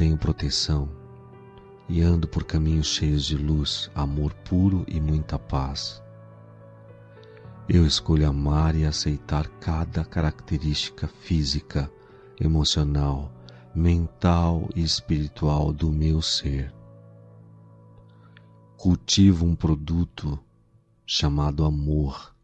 tenho 0.00 0.16
proteção 0.16 0.88
e 1.86 2.00
ando 2.00 2.26
por 2.26 2.44
caminhos 2.44 2.86
cheios 2.86 3.22
de 3.22 3.36
luz, 3.36 3.90
amor 3.94 4.32
puro 4.48 4.82
e 4.88 4.98
muita 4.98 5.38
paz. 5.38 6.02
Eu 7.68 7.84
escolho 7.84 8.26
amar 8.26 8.74
e 8.74 8.86
aceitar 8.86 9.46
cada 9.60 10.02
característica 10.02 11.06
física, 11.06 11.92
emocional, 12.40 13.30
mental 13.74 14.70
e 14.74 14.82
espiritual 14.82 15.70
do 15.70 15.92
meu 15.92 16.22
ser. 16.22 16.72
Cultivo 18.78 19.44
um 19.44 19.54
produto 19.54 20.40
chamado 21.04 21.62
amor. 21.62 22.34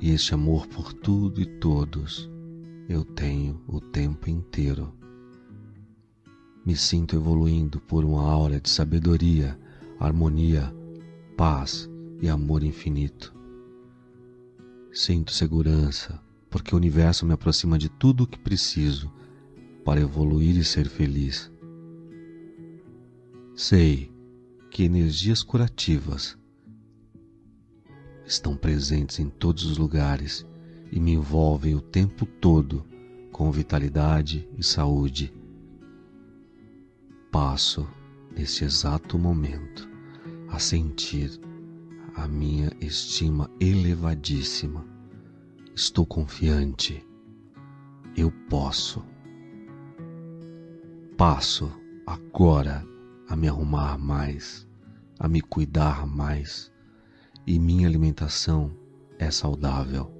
E 0.00 0.10
este 0.10 0.32
amor 0.32 0.66
por 0.68 0.94
tudo 0.94 1.38
e 1.38 1.44
todos 1.44 2.30
eu 2.88 3.04
tenho 3.04 3.62
o 3.68 3.78
tempo 3.78 4.30
inteiro 4.30 4.98
me 6.70 6.76
sinto 6.76 7.16
evoluindo 7.16 7.80
por 7.80 8.04
uma 8.04 8.22
aura 8.22 8.60
de 8.60 8.70
sabedoria, 8.70 9.58
harmonia, 9.98 10.72
paz 11.36 11.90
e 12.22 12.28
amor 12.28 12.62
infinito. 12.62 13.34
Sinto 14.92 15.32
segurança, 15.32 16.22
porque 16.48 16.72
o 16.72 16.78
universo 16.78 17.26
me 17.26 17.32
aproxima 17.32 17.76
de 17.76 17.88
tudo 17.88 18.22
o 18.22 18.26
que 18.26 18.38
preciso 18.38 19.12
para 19.84 20.00
evoluir 20.00 20.56
e 20.56 20.62
ser 20.62 20.88
feliz. 20.88 21.50
Sei 23.56 24.08
que 24.70 24.84
energias 24.84 25.42
curativas 25.42 26.38
estão 28.24 28.56
presentes 28.56 29.18
em 29.18 29.28
todos 29.28 29.64
os 29.64 29.76
lugares 29.76 30.46
e 30.92 31.00
me 31.00 31.14
envolvem 31.14 31.74
o 31.74 31.80
tempo 31.80 32.24
todo 32.24 32.86
com 33.32 33.50
vitalidade 33.50 34.48
e 34.56 34.62
saúde 34.62 35.34
passo 37.30 37.86
nesse 38.36 38.64
exato 38.64 39.18
momento 39.18 39.88
a 40.48 40.58
sentir 40.58 41.30
a 42.16 42.26
minha 42.26 42.70
estima 42.80 43.48
elevadíssima. 43.60 44.84
Estou 45.74 46.04
confiante. 46.04 47.06
Eu 48.16 48.32
posso. 48.48 49.04
Passo 51.16 51.70
agora 52.06 52.84
a 53.28 53.36
me 53.36 53.48
arrumar 53.48 53.96
mais, 53.96 54.66
a 55.18 55.28
me 55.28 55.40
cuidar 55.40 56.06
mais, 56.06 56.72
e 57.46 57.58
minha 57.58 57.86
alimentação 57.86 58.74
é 59.18 59.30
saudável. 59.30 60.10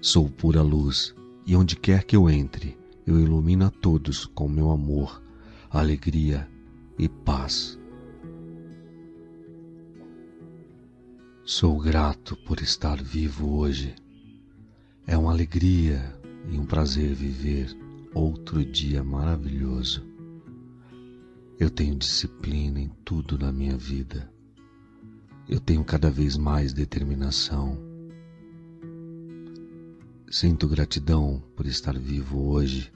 Sou 0.00 0.28
pura 0.28 0.62
luz, 0.62 1.14
e 1.46 1.54
onde 1.54 1.76
quer 1.76 2.04
que 2.04 2.16
eu 2.16 2.28
entre, 2.28 2.76
eu 3.06 3.20
ilumino 3.20 3.66
a 3.66 3.70
todos 3.70 4.26
com 4.26 4.48
meu 4.48 4.70
amor 4.70 5.23
alegria 5.80 6.48
e 6.96 7.08
paz. 7.08 7.76
Sou 11.44 11.80
grato 11.80 12.36
por 12.46 12.60
estar 12.60 13.02
vivo 13.02 13.56
hoje. 13.58 13.92
É 15.04 15.18
uma 15.18 15.32
alegria 15.32 16.16
e 16.48 16.56
um 16.56 16.64
prazer 16.64 17.12
viver 17.12 17.76
outro 18.14 18.64
dia 18.64 19.02
maravilhoso. 19.02 20.06
Eu 21.58 21.68
tenho 21.68 21.96
disciplina 21.96 22.80
em 22.80 22.88
tudo 23.04 23.36
na 23.36 23.50
minha 23.50 23.76
vida. 23.76 24.32
Eu 25.48 25.58
tenho 25.58 25.84
cada 25.84 26.08
vez 26.08 26.36
mais 26.36 26.72
determinação. 26.72 27.76
Sinto 30.30 30.68
gratidão 30.68 31.42
por 31.56 31.66
estar 31.66 31.98
vivo 31.98 32.48
hoje. 32.48 32.92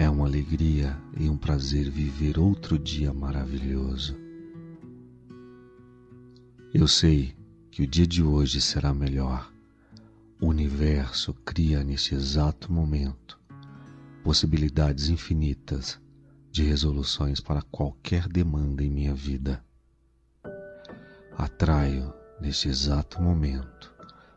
É 0.00 0.08
uma 0.08 0.26
alegria 0.26 0.96
e 1.18 1.28
um 1.28 1.36
prazer 1.36 1.90
viver 1.90 2.38
outro 2.38 2.78
dia 2.78 3.12
maravilhoso. 3.12 4.16
Eu 6.72 6.86
sei 6.86 7.34
que 7.68 7.82
o 7.82 7.86
dia 7.86 8.06
de 8.06 8.22
hoje 8.22 8.60
será 8.60 8.94
melhor. 8.94 9.52
O 10.40 10.46
universo 10.46 11.34
cria 11.44 11.82
neste 11.82 12.14
exato 12.14 12.72
momento 12.72 13.40
possibilidades 14.22 15.08
infinitas 15.08 16.00
de 16.52 16.62
resoluções 16.62 17.40
para 17.40 17.62
qualquer 17.62 18.28
demanda 18.28 18.84
em 18.84 18.90
minha 18.90 19.16
vida. 19.16 19.60
Atraio, 21.36 22.14
neste 22.40 22.68
exato 22.68 23.20
momento, 23.20 23.92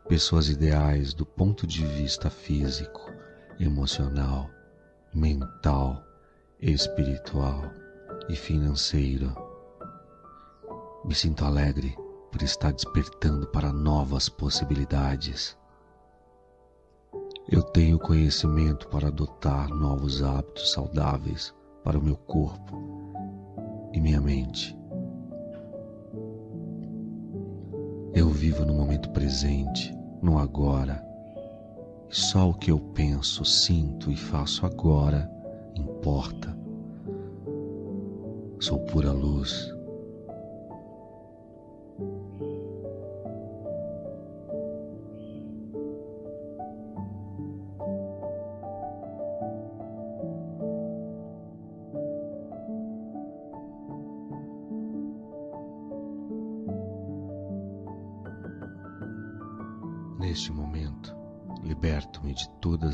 pessoas 0.08 0.48
ideais 0.48 1.14
do 1.14 1.24
ponto 1.24 1.68
de 1.68 1.86
vista 1.86 2.28
físico, 2.28 3.08
emocional, 3.60 4.50
mental, 5.14 6.02
espiritual 6.60 7.70
e 8.28 8.34
financeiro. 8.34 9.34
Me 11.04 11.14
sinto 11.14 11.44
alegre 11.44 11.94
por 12.30 12.42
estar 12.42 12.72
despertando 12.72 13.46
para 13.48 13.72
novas 13.72 14.28
possibilidades. 14.28 15.56
Eu 17.50 17.62
tenho 17.62 17.98
conhecimento 17.98 18.88
para 18.88 19.08
adotar 19.08 19.68
novos 19.68 20.22
hábitos 20.22 20.72
saudáveis 20.72 21.54
para 21.84 21.98
o 21.98 22.02
meu 22.02 22.16
corpo 22.16 22.80
e 23.92 24.00
minha 24.00 24.20
mente. 24.20 24.74
Eu 28.14 28.30
vivo 28.30 28.64
no 28.64 28.74
momento 28.74 29.10
presente, 29.10 29.94
no 30.22 30.38
agora. 30.38 31.11
Só 32.12 32.50
o 32.50 32.54
que 32.54 32.70
eu 32.70 32.78
penso, 32.78 33.42
sinto 33.42 34.10
e 34.10 34.16
faço 34.16 34.66
agora 34.66 35.30
importa. 35.74 36.54
Sou 38.60 38.78
pura 38.80 39.10
luz 39.10 39.72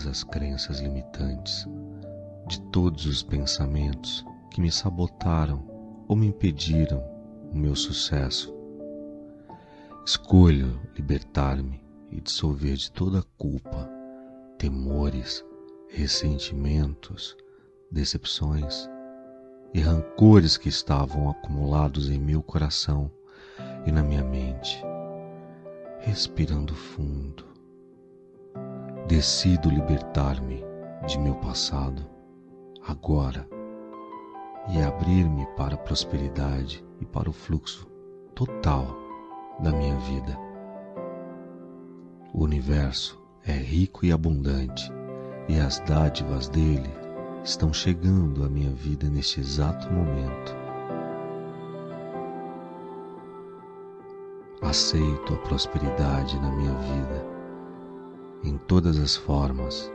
as 0.08 0.24
crenças 0.24 0.80
limitantes, 0.80 1.66
de 2.46 2.60
todos 2.70 3.06
os 3.06 3.22
pensamentos 3.22 4.24
que 4.50 4.60
me 4.60 4.72
sabotaram 4.72 5.64
ou 6.08 6.16
me 6.16 6.26
impediram 6.26 7.02
o 7.52 7.56
meu 7.56 7.76
sucesso. 7.76 8.54
Escolho 10.04 10.80
libertar-me 10.96 11.80
e 12.10 12.20
dissolver 12.20 12.76
de 12.76 12.90
toda 12.90 13.22
culpa, 13.36 13.88
temores, 14.56 15.44
ressentimentos, 15.88 17.36
decepções 17.90 18.88
e 19.74 19.80
rancores 19.80 20.56
que 20.56 20.68
estavam 20.68 21.28
acumulados 21.28 22.08
em 22.08 22.18
meu 22.18 22.42
coração 22.42 23.10
e 23.86 23.92
na 23.92 24.02
minha 24.02 24.24
mente 24.24 24.82
respirando 26.00 26.74
fundo. 26.74 27.47
Decido 29.08 29.70
libertar-me 29.70 30.62
de 31.06 31.18
meu 31.18 31.34
passado 31.36 32.02
agora 32.86 33.48
e 34.68 34.82
abrir-me 34.82 35.46
para 35.56 35.76
a 35.76 35.78
prosperidade 35.78 36.84
e 37.00 37.06
para 37.06 37.30
o 37.30 37.32
fluxo 37.32 37.86
total 38.34 38.94
da 39.60 39.72
minha 39.72 39.96
vida. 40.00 40.38
O 42.34 42.44
universo 42.44 43.18
é 43.46 43.52
rico 43.52 44.04
e 44.04 44.12
abundante 44.12 44.92
e 45.48 45.58
as 45.58 45.80
dádivas 45.80 46.50
dele 46.50 46.90
estão 47.42 47.72
chegando 47.72 48.44
à 48.44 48.48
minha 48.50 48.74
vida 48.74 49.08
neste 49.08 49.40
exato 49.40 49.90
momento. 49.90 50.54
Aceito 54.60 55.32
a 55.32 55.38
prosperidade 55.38 56.38
na 56.40 56.50
minha 56.50 56.74
vida 56.74 57.37
em 58.48 58.56
todas 58.56 58.98
as 58.98 59.14
formas. 59.14 59.92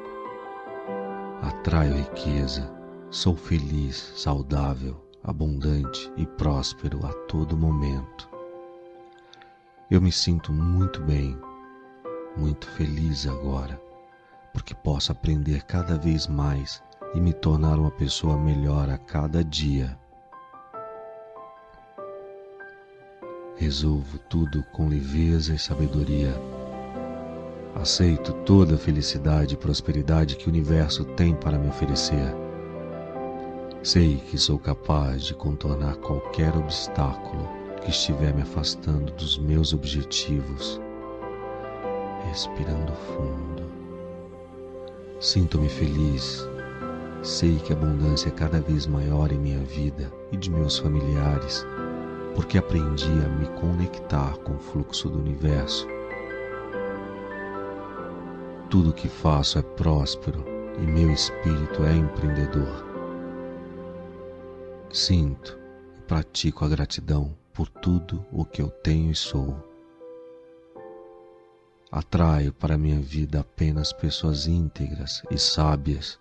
Atraio 1.41 1.95
riqueza, 1.95 2.71
sou 3.09 3.35
feliz, 3.35 4.13
saudável, 4.15 5.03
abundante 5.23 6.11
e 6.15 6.25
próspero 6.25 7.03
a 7.05 7.11
todo 7.25 7.57
momento. 7.57 8.29
Eu 9.89 9.99
me 9.99 10.11
sinto 10.11 10.53
muito 10.53 11.01
bem, 11.01 11.35
muito 12.37 12.67
feliz 12.71 13.27
agora, 13.27 13.81
porque 14.53 14.75
posso 14.75 15.11
aprender 15.11 15.63
cada 15.63 15.97
vez 15.97 16.27
mais 16.27 16.81
e 17.15 17.19
me 17.19 17.33
tornar 17.33 17.79
uma 17.79 17.91
pessoa 17.91 18.37
melhor 18.37 18.87
a 18.89 18.99
cada 18.99 19.43
dia. 19.43 19.97
Resolvo 23.55 24.19
tudo 24.29 24.63
com 24.71 24.87
leveza 24.87 25.53
e 25.53 25.59
sabedoria. 25.59 26.33
Aceito 27.75 28.33
toda 28.45 28.75
a 28.75 28.77
felicidade 28.77 29.55
e 29.55 29.57
prosperidade 29.57 30.35
que 30.35 30.47
o 30.47 30.49
universo 30.49 31.03
tem 31.03 31.35
para 31.35 31.57
me 31.57 31.67
oferecer. 31.69 32.33
Sei 33.81 34.17
que 34.17 34.37
sou 34.37 34.57
capaz 34.57 35.23
de 35.23 35.33
contornar 35.33 35.95
qualquer 35.97 36.55
obstáculo 36.55 37.49
que 37.81 37.89
estiver 37.89 38.33
me 38.33 38.43
afastando 38.43 39.11
dos 39.13 39.37
meus 39.37 39.73
objetivos. 39.73 40.79
Respirando 42.27 42.93
fundo. 42.93 43.63
Sinto-me 45.19 45.67
feliz. 45.67 46.47
Sei 47.21 47.57
que 47.57 47.73
a 47.73 47.75
abundância 47.75 48.29
é 48.29 48.31
cada 48.31 48.61
vez 48.61 48.85
maior 48.85 49.31
em 49.31 49.39
minha 49.39 49.59
vida 49.59 50.11
e 50.31 50.37
de 50.37 50.49
meus 50.49 50.77
familiares 50.77 51.65
porque 52.35 52.57
aprendi 52.57 53.05
a 53.05 53.29
me 53.29 53.45
conectar 53.59 54.37
com 54.39 54.53
o 54.53 54.59
fluxo 54.59 55.09
do 55.09 55.19
universo. 55.19 55.87
Tudo 58.73 58.89
o 58.89 58.93
que 58.93 59.07
faço 59.07 59.59
é 59.59 59.61
próspero 59.61 60.43
e 60.79 60.81
meu 60.81 61.11
espírito 61.11 61.83
é 61.83 61.95
empreendedor. 61.95 62.83
Sinto 64.91 65.59
e 65.95 66.01
pratico 66.01 66.65
a 66.65 66.67
gratidão 66.67 67.37
por 67.53 67.69
tudo 67.69 68.25
o 68.31 68.43
que 68.43 68.63
eu 68.63 68.71
tenho 68.71 69.11
e 69.11 69.15
sou. 69.15 69.55
Atraio 71.91 72.51
para 72.51 72.75
minha 72.75 72.99
vida 72.99 73.41
apenas 73.41 73.93
pessoas 73.93 74.47
íntegras 74.47 75.21
e 75.29 75.37
sábias 75.37 76.19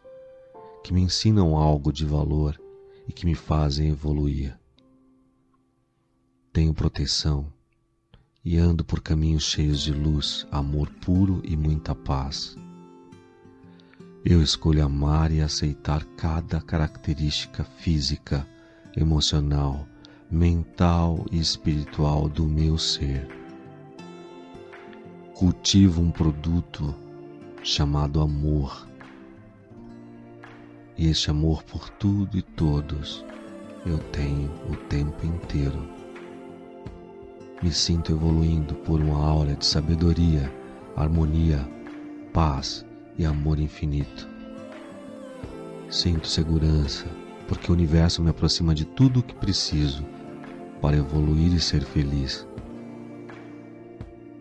que 0.84 0.92
me 0.92 1.00
ensinam 1.00 1.57
algo 1.57 1.90
de 1.90 2.05
valor 2.05 2.61
e 3.09 3.14
que 3.14 3.24
me 3.24 3.34
fazem 3.34 3.88
evoluir 3.88 4.55
tenho 6.53 6.74
proteção 6.74 7.50
e 8.45 8.59
ando 8.59 8.84
por 8.84 9.01
caminhos 9.01 9.45
cheios 9.45 9.80
de 9.80 9.93
luz, 9.93 10.47
amor 10.51 10.90
puro 11.01 11.40
e 11.45 11.57
muita 11.57 11.95
paz. 11.95 12.57
Eu 14.24 14.43
escolho 14.43 14.84
amar 14.84 15.30
e 15.30 15.40
aceitar 15.40 16.05
cada 16.16 16.61
característica 16.61 17.64
física, 17.64 18.47
emocional, 18.97 19.86
mental 20.30 21.24
e 21.30 21.38
espiritual 21.38 22.28
do 22.28 22.47
meu 22.47 22.78
ser. 22.78 23.28
Cultivo 25.34 26.03
um 26.03 26.11
produto 26.11 26.95
chamado 27.62 28.20
amor. 28.20 28.88
E 30.97 31.09
este 31.09 31.30
amor 31.30 31.62
por 31.64 31.88
tudo 31.90 32.36
e 32.36 32.43
todos 32.43 33.24
eu 33.84 33.99
tenho 33.99 34.51
o 34.70 34.76
tempo 34.88 35.26
inteiro 35.26 36.01
me 37.62 37.72
sinto 37.72 38.12
evoluindo 38.12 38.74
por 38.74 39.00
uma 39.00 39.24
aura 39.24 39.54
de 39.54 39.64
sabedoria, 39.64 40.52
harmonia, 40.96 41.60
paz 42.32 42.84
e 43.16 43.24
amor 43.24 43.60
infinito. 43.60 44.28
Sinto 45.88 46.26
segurança 46.26 47.06
porque 47.46 47.70
o 47.70 47.74
universo 47.74 48.22
me 48.22 48.30
aproxima 48.30 48.74
de 48.74 48.84
tudo 48.84 49.20
o 49.20 49.22
que 49.22 49.34
preciso 49.34 50.04
para 50.80 50.96
evoluir 50.96 51.52
e 51.52 51.60
ser 51.60 51.84
feliz. 51.84 52.46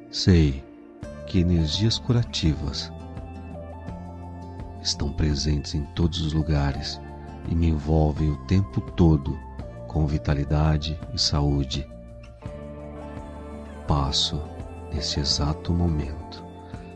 Sei 0.09 0.63
que 1.27 1.39
energias 1.39 1.99
curativas 1.99 2.91
estão 4.81 5.11
presentes 5.11 5.75
em 5.75 5.83
todos 5.93 6.21
os 6.21 6.33
lugares 6.33 6.99
e 7.49 7.55
me 7.55 7.67
envolvem 7.67 8.31
o 8.31 8.37
tempo 8.45 8.81
todo 8.81 9.37
com 9.87 10.07
vitalidade 10.07 10.99
e 11.13 11.19
saúde. 11.19 11.87
Passo, 13.87 14.41
nesse 14.93 15.19
exato 15.19 15.73
momento, 15.73 16.43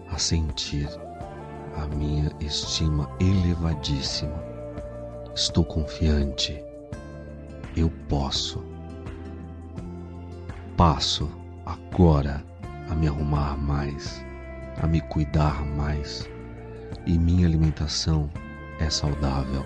a 0.10 0.18
sentir 0.18 0.90
a 1.78 1.88
minha 1.96 2.32
estima 2.40 3.10
elevadíssima. 3.20 4.42
Estou 5.34 5.66
confiante. 5.66 6.64
Eu 7.76 7.92
posso. 8.08 8.64
Passo 10.78 11.30
agora 11.66 12.44
a 12.90 12.96
me 12.96 13.08
arrumar 13.08 13.58
mais, 13.58 14.24
a 14.82 14.88
me 14.88 15.02
cuidar 15.02 15.66
mais, 15.66 16.30
e 17.06 17.18
minha 17.18 17.48
alimentação 17.48 18.30
é 18.80 18.90
saudável. 18.90 19.66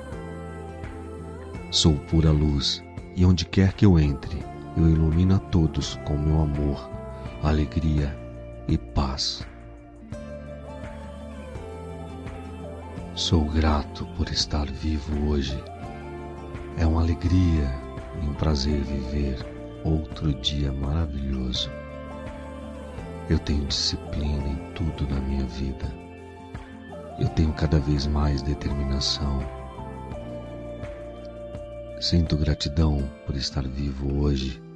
Sou 1.72 1.94
pura 1.94 2.32
luz, 2.32 2.84
e 3.16 3.26
onde 3.26 3.46
quer 3.46 3.74
que 3.74 3.86
eu 3.86 4.00
entre, 4.00 4.44
eu 4.78 4.90
ilumino 4.90 5.36
a 5.36 5.40
todos 5.40 6.00
com 6.06 6.18
meu 6.18 6.42
amor, 6.42 6.90
alegria 7.48 8.14
e 8.68 8.78
paz. 8.78 9.48
Sou 13.16 13.46
grato 13.46 14.06
por 14.18 14.30
estar 14.30 14.70
vivo 14.70 15.30
hoje. 15.30 15.58
É 16.78 16.86
uma 16.86 17.02
alegria 17.02 17.74
e 18.22 18.28
um 18.28 18.34
prazer 18.34 18.82
viver 18.82 19.38
outro 19.86 20.34
dia 20.34 20.72
maravilhoso. 20.74 21.72
Eu 23.30 23.40
tenho 23.40 23.66
disciplina 23.66 24.48
em 24.48 24.74
tudo 24.74 25.08
na 25.08 25.22
minha 25.22 25.46
vida. 25.46 25.86
Eu 27.20 27.30
tenho 27.30 27.54
cada 27.54 27.80
vez 27.80 28.06
mais 28.06 28.42
determinação. 28.42 29.40
Sinto 32.02 32.38
gratidão 32.38 33.10
por 33.26 33.36
estar 33.36 33.66
vivo 33.66 34.22
hoje. 34.22 34.69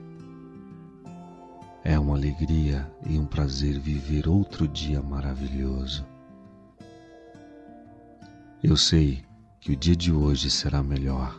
É 1.86 1.99
uma 1.99 2.15
alegria 2.15 2.89
e 3.05 3.19
um 3.19 3.25
prazer 3.25 3.77
viver 3.77 4.25
outro 4.25 4.69
dia 4.69 5.01
maravilhoso. 5.01 6.07
Eu 8.63 8.77
sei 8.77 9.21
que 9.59 9.73
o 9.73 9.75
dia 9.75 9.93
de 9.95 10.09
hoje 10.09 10.49
será 10.49 10.81
melhor. 10.81 11.38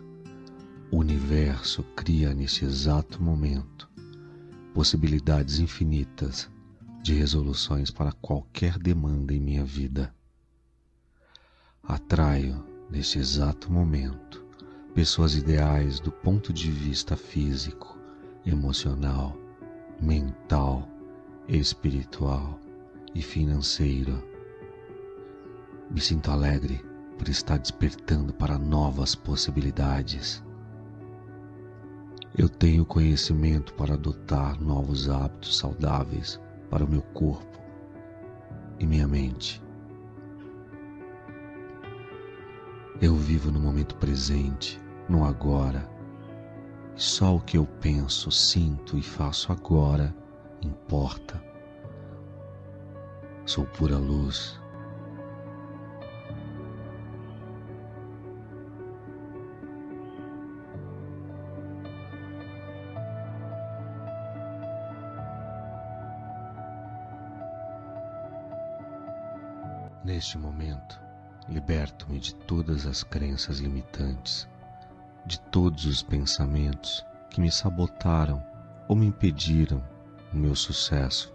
O 0.90 0.98
universo 0.98 1.82
cria 1.96 2.34
nesse 2.34 2.62
exato 2.62 3.22
momento 3.22 3.90
possibilidades 4.74 5.60
infinitas 5.60 6.50
de 7.02 7.14
resoluções 7.14 7.90
para 7.90 8.12
qualquer 8.12 8.78
demanda 8.78 9.32
em 9.32 9.40
minha 9.40 9.64
vida. 9.64 10.14
Atraio, 11.82 12.62
neste 12.90 13.18
exato 13.18 13.72
momento, 13.72 14.44
pessoas 14.94 15.34
ideais 15.34 16.00
do 16.00 16.12
ponto 16.12 16.52
de 16.52 16.70
vista 16.70 17.16
físico, 17.16 17.98
emocional, 18.44 19.43
mental, 20.00 20.88
espiritual 21.48 22.58
e 23.14 23.22
financeiro. 23.22 24.22
Me 25.90 26.00
sinto 26.00 26.30
alegre 26.30 26.84
por 27.18 27.28
estar 27.28 27.58
despertando 27.58 28.32
para 28.32 28.58
novas 28.58 29.14
possibilidades. 29.14 30.42
Eu 32.36 32.48
tenho 32.48 32.84
conhecimento 32.84 33.74
para 33.74 33.94
adotar 33.94 34.60
novos 34.60 35.08
hábitos 35.08 35.56
saudáveis 35.58 36.40
para 36.68 36.84
o 36.84 36.90
meu 36.90 37.02
corpo 37.02 37.60
e 38.80 38.86
minha 38.86 39.06
mente. 39.06 39.62
Eu 43.00 43.14
vivo 43.14 43.50
no 43.50 43.60
momento 43.60 43.94
presente, 43.96 44.80
no 45.08 45.24
agora. 45.24 45.93
Só 46.96 47.36
o 47.36 47.40
que 47.40 47.56
eu 47.58 47.66
penso, 47.66 48.30
sinto 48.30 48.96
e 48.96 49.02
faço 49.02 49.50
agora 49.50 50.14
importa. 50.62 51.42
Sou 53.44 53.66
pura 53.66 53.98
luz 53.98 54.58
Neste 70.04 70.36
momento, 70.36 71.00
liberto-me 71.48 72.20
de 72.20 72.34
todas 72.34 72.84
as 72.84 73.02
crenças 73.02 73.58
limitantes, 73.58 74.46
de 75.26 75.40
todos 75.50 75.84
os 75.86 76.02
pensamentos 76.02 77.04
que 77.30 77.40
me 77.40 77.50
sabotaram 77.50 78.42
ou 78.88 78.96
me 78.96 79.06
impediram 79.06 79.82
o 80.32 80.36
meu 80.36 80.54
sucesso. 80.54 81.32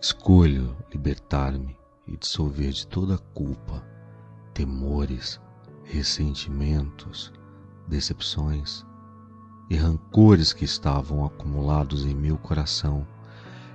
Escolho 0.00 0.76
libertar-me 0.92 1.76
e 2.06 2.16
dissolver 2.16 2.72
de 2.72 2.86
toda 2.86 3.18
culpa, 3.34 3.84
temores, 4.54 5.40
ressentimentos, 5.84 7.32
decepções 7.86 8.84
e 9.68 9.76
rancores 9.76 10.52
que 10.52 10.64
estavam 10.64 11.24
acumulados 11.24 12.04
em 12.04 12.14
meu 12.14 12.38
coração 12.38 13.06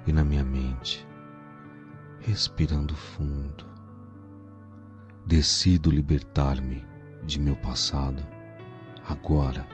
e 0.07 0.11
na 0.11 0.23
minha 0.23 0.43
mente 0.43 1.05
respirando 2.25 2.95
fundo. 2.95 3.65
Decido 5.25 5.91
libertar-me 5.91 6.83
de 7.23 7.39
meu 7.39 7.55
passado 7.55 8.25
agora 9.07 9.65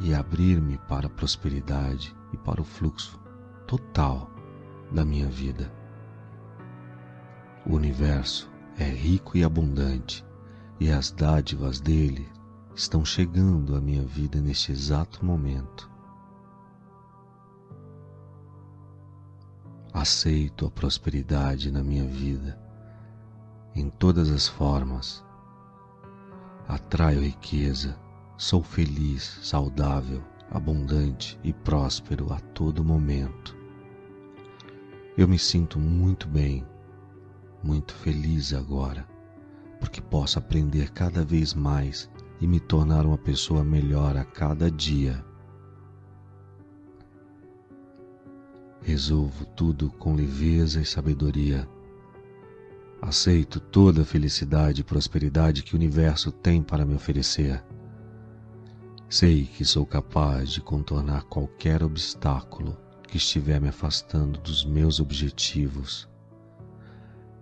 e 0.00 0.14
abrir-me 0.14 0.78
para 0.78 1.06
a 1.06 1.10
prosperidade 1.10 2.14
e 2.32 2.36
para 2.36 2.60
o 2.60 2.64
fluxo 2.64 3.18
total 3.66 4.30
da 4.90 5.04
minha 5.04 5.28
vida. 5.28 5.72
O 7.66 7.74
universo 7.74 8.50
é 8.78 8.84
rico 8.84 9.36
e 9.36 9.44
abundante 9.44 10.24
e 10.78 10.90
as 10.90 11.10
dádivas 11.10 11.80
dele 11.80 12.28
estão 12.74 13.04
chegando 13.04 13.74
à 13.74 13.80
minha 13.80 14.02
vida 14.02 14.40
neste 14.40 14.70
exato 14.70 15.24
momento. 15.24 15.90
Aceito 19.92 20.66
a 20.66 20.70
prosperidade 20.70 21.70
na 21.70 21.82
minha 21.82 22.06
vida, 22.06 22.60
em 23.74 23.88
todas 23.88 24.30
as 24.30 24.46
formas. 24.46 25.24
Atraio 26.68 27.22
riqueza, 27.22 27.98
sou 28.36 28.62
feliz, 28.62 29.38
saudável, 29.42 30.22
abundante 30.50 31.38
e 31.42 31.52
próspero 31.52 32.32
a 32.32 32.38
todo 32.38 32.84
momento. 32.84 33.56
Eu 35.16 35.26
me 35.26 35.38
sinto 35.38 35.78
muito 35.78 36.28
bem, 36.28 36.66
muito 37.62 37.94
feliz 37.94 38.52
agora, 38.52 39.08
porque 39.80 40.00
posso 40.00 40.38
aprender 40.38 40.90
cada 40.90 41.24
vez 41.24 41.54
mais 41.54 42.10
e 42.40 42.46
me 42.46 42.60
tornar 42.60 43.06
uma 43.06 43.16
pessoa 43.16 43.64
melhor 43.64 44.16
a 44.16 44.24
cada 44.24 44.70
dia. 44.70 45.24
Resolvo 48.82 49.46
tudo 49.46 49.90
com 49.90 50.14
leveza 50.14 50.80
e 50.80 50.84
sabedoria. 50.84 51.66
Aceito 53.00 53.58
toda 53.58 54.02
a 54.02 54.04
felicidade 54.04 54.82
e 54.82 54.84
prosperidade 54.84 55.62
que 55.62 55.74
o 55.74 55.76
universo 55.76 56.30
tem 56.30 56.62
para 56.62 56.84
me 56.84 56.94
oferecer. 56.94 57.64
Sei 59.08 59.44
que 59.44 59.64
sou 59.64 59.86
capaz 59.86 60.50
de 60.50 60.60
contornar 60.60 61.24
qualquer 61.24 61.82
obstáculo 61.82 62.76
que 63.06 63.16
estiver 63.16 63.60
me 63.60 63.68
afastando 63.68 64.38
dos 64.40 64.64
meus 64.64 65.00
objetivos. 65.00 66.08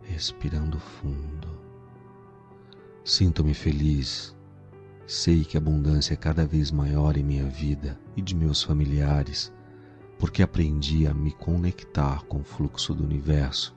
Respirando 0.02 0.78
fundo. 0.78 1.48
Sinto-me 3.04 3.54
feliz. 3.54 4.36
Sei 5.06 5.44
que 5.44 5.56
a 5.56 5.60
abundância 5.60 6.14
é 6.14 6.16
cada 6.16 6.46
vez 6.46 6.70
maior 6.70 7.16
em 7.16 7.22
minha 7.22 7.48
vida 7.48 7.98
e 8.16 8.22
de 8.22 8.34
meus 8.34 8.62
familiares 8.62 9.52
porque 10.18 10.42
aprendi 10.42 11.06
a 11.06 11.14
me 11.14 11.32
conectar 11.32 12.22
com 12.24 12.40
o 12.40 12.44
fluxo 12.44 12.94
do 12.94 13.04
universo. 13.04 13.76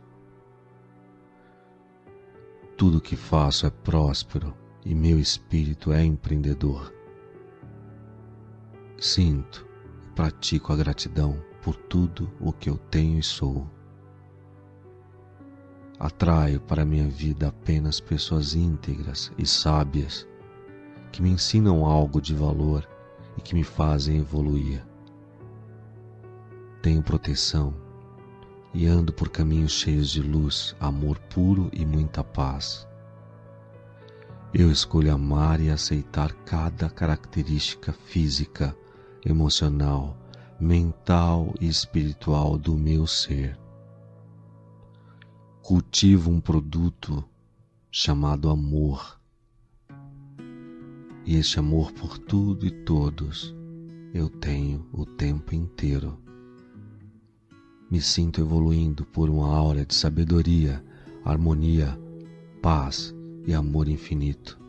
Tudo 2.77 3.01
que 3.01 3.15
faço 3.15 3.65
é 3.65 3.69
próspero 3.69 4.55
e 4.85 4.93
meu 4.93 5.19
espírito 5.19 5.91
é 5.91 6.03
empreendedor. 6.03 6.96
Sinto 8.99 9.65
e 10.03 10.07
pratico 10.15 10.73
a 10.73 10.75
gratidão 10.75 11.37
por 11.61 11.75
tudo 11.75 12.31
o 12.39 12.51
que 12.51 12.69
eu 12.69 12.77
tenho 12.77 13.19
e 13.19 13.23
sou. 13.23 13.69
Atraio 15.99 16.59
para 16.61 16.85
minha 16.85 17.07
vida 17.07 17.47
apenas 17.47 17.99
pessoas 17.99 18.55
íntegras 18.55 19.31
e 19.37 19.45
sábias 19.45 20.27
que 21.11 21.21
me 21.21 21.29
ensinam 21.29 21.85
algo 21.85 22.21
de 22.21 22.33
valor 22.35 22.87
e 23.37 23.41
que 23.41 23.55
me 23.55 23.63
fazem 23.63 24.17
evoluir. 24.17 24.85
Tenho 26.81 27.03
proteção 27.03 27.73
e 28.73 28.85
ando 28.85 29.13
por 29.13 29.29
caminhos 29.29 29.71
cheios 29.71 30.09
de 30.09 30.21
luz, 30.21 30.75
amor 30.79 31.17
puro 31.19 31.69
e 31.73 31.85
muita 31.85 32.23
paz. 32.23 32.87
Eu 34.53 34.71
escolho 34.71 35.13
amar 35.13 35.59
e 35.59 35.69
aceitar 35.69 36.31
cada 36.45 36.89
característica 36.89 37.91
física, 37.91 38.75
emocional, 39.25 40.17
mental 40.59 41.53
e 41.59 41.67
espiritual 41.67 42.57
do 42.57 42.75
meu 42.77 43.05
ser. 43.05 43.57
Cultivo 45.61 46.31
um 46.31 46.39
produto 46.39 47.23
chamado 47.91 48.49
amor. 48.49 49.19
E 51.25 51.35
este 51.35 51.59
amor 51.59 51.91
por 51.91 52.17
tudo 52.17 52.65
e 52.65 52.71
todos 52.71 53.55
eu 54.13 54.29
tenho 54.29 54.87
o 54.93 55.05
tempo 55.05 55.53
inteiro. 55.53 56.17
Me 57.89 58.01
sinto 58.01 58.41
evoluindo 58.41 59.05
por 59.05 59.29
uma 59.29 59.53
aura 59.53 59.85
de 59.85 59.93
sabedoria, 59.93 60.83
harmonia, 61.23 61.99
paz 62.61 63.13
e 63.45 63.53
amor 63.53 63.87
infinito. 63.87 64.59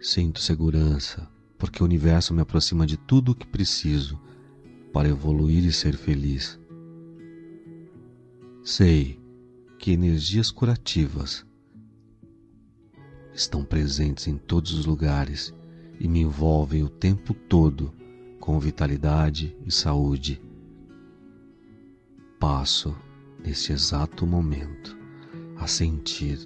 Sinto 0.00 0.40
segurança, 0.40 1.28
porque 1.60 1.82
o 1.82 1.86
universo 1.86 2.32
me 2.32 2.40
aproxima 2.40 2.86
de 2.86 2.96
tudo 2.96 3.32
o 3.32 3.34
que 3.34 3.46
preciso 3.46 4.18
para 4.94 5.10
evoluir 5.10 5.62
e 5.64 5.70
ser 5.70 5.94
feliz. 5.94 6.58
Sei 8.64 9.20
que 9.78 9.92
energias 9.92 10.50
curativas 10.50 11.46
estão 13.34 13.62
presentes 13.62 14.26
em 14.26 14.38
todos 14.38 14.72
os 14.72 14.86
lugares 14.86 15.54
e 16.00 16.08
me 16.08 16.20
envolvem 16.20 16.82
o 16.82 16.88
tempo 16.88 17.34
todo 17.34 17.92
com 18.40 18.58
vitalidade 18.58 19.54
e 19.64 19.70
saúde. 19.70 20.40
Passo, 22.38 22.96
nesse 23.44 23.70
exato 23.70 24.26
momento, 24.26 24.96
a 25.58 25.66
sentir 25.66 26.38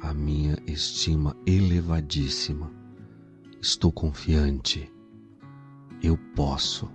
a 0.00 0.14
minha 0.14 0.56
estima 0.64 1.36
elevadíssima. 1.44 2.77
Estou 3.60 3.90
confiante. 3.90 4.88
Eu 6.00 6.16
posso. 6.36 6.88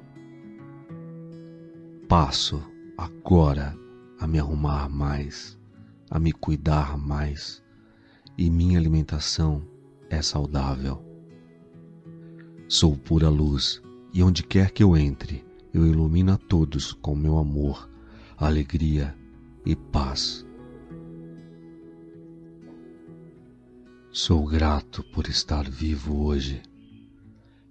Passo 2.08 2.64
agora 2.98 3.78
a 4.18 4.26
me 4.26 4.40
arrumar 4.40 4.88
mais, 4.88 5.60
a 6.10 6.18
me 6.18 6.32
cuidar 6.32 6.98
mais, 6.98 7.62
e 8.38 8.50
minha 8.50 8.80
alimentação 8.80 9.62
é 10.10 10.22
saudável. 10.22 11.04
Sou 12.70 12.96
pura 12.96 13.28
luz, 13.28 13.82
e 14.14 14.24
onde 14.24 14.42
quer 14.42 14.72
que 14.72 14.84
eu 14.84 14.96
entre, 14.96 15.46
eu 15.74 15.86
ilumino 15.86 16.32
a 16.32 16.38
todos 16.38 16.94
com 16.94 17.14
meu 17.14 17.38
amor, 17.38 17.90
alegria 18.38 19.14
e 19.66 19.76
paz. 19.76 20.46
Sou 24.16 24.46
grato 24.46 25.02
por 25.06 25.28
estar 25.28 25.68
vivo 25.68 26.24
hoje. 26.24 26.62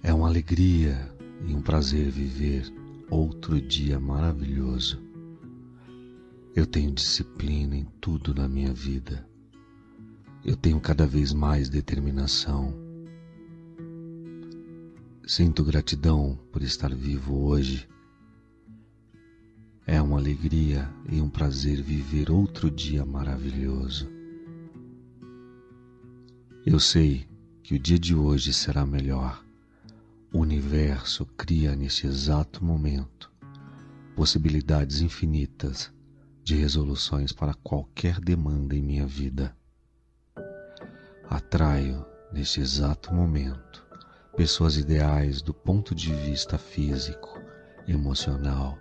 É 0.03 0.13
uma 0.13 0.27
alegria 0.27 1.09
e 1.47 1.55
um 1.55 1.63
prazer 1.63 2.11
viver 2.11 2.65
outro 3.09 3.61
dia 3.61 4.01
maravilhoso. 4.01 5.01
Eu 6.53 6.67
tenho 6.67 6.91
disciplina 6.91 7.77
em 7.77 7.85
tudo 8.01 8.35
na 8.35 8.49
minha 8.49 8.75
vida. 8.75 9.25
Eu 10.45 10.57
tenho 10.57 10.81
cada 10.81 11.07
vez 11.07 11.33
mais 11.33 11.69
determinação. 11.69 12.75
Sinto 15.25 15.63
gratidão 15.63 16.37
por 16.51 16.61
estar 16.61 16.93
vivo 16.93 17.37
hoje. 17.37 17.89
É 19.87 20.03
uma 20.03 20.19
alegria 20.19 20.93
e 21.09 21.21
um 21.21 21.31
prazer 21.31 21.81
viver 21.81 22.33
outro 22.33 22.69
dia 22.69 23.07
maravilhoso. 23.07 24.12
Eu 26.65 26.79
sei 26.79 27.27
que 27.65 27.75
o 27.75 27.79
dia 27.79 27.99
de 27.99 28.15
hoje 28.15 28.53
será 28.53 28.87
melhor. 28.87 29.45
O 30.33 30.39
universo 30.39 31.27
cria 31.37 31.75
nesse 31.75 32.07
exato 32.07 32.65
momento 32.65 33.33
possibilidades 34.15 35.01
infinitas 35.01 35.93
de 36.45 36.55
resoluções 36.55 37.33
para 37.33 37.53
qualquer 37.53 38.21
demanda 38.21 38.77
em 38.77 38.83
minha 38.83 39.05
vida. 39.05 39.57
Atraio, 41.29 42.07
neste 42.33 42.61
exato 42.61 43.13
momento, 43.13 43.85
pessoas 44.37 44.77
ideais 44.77 45.43
do 45.43 45.53
ponto 45.53 45.97
de 45.97 46.15
vista 46.15 46.59
físico, 46.59 47.41
emocional, 47.89 48.79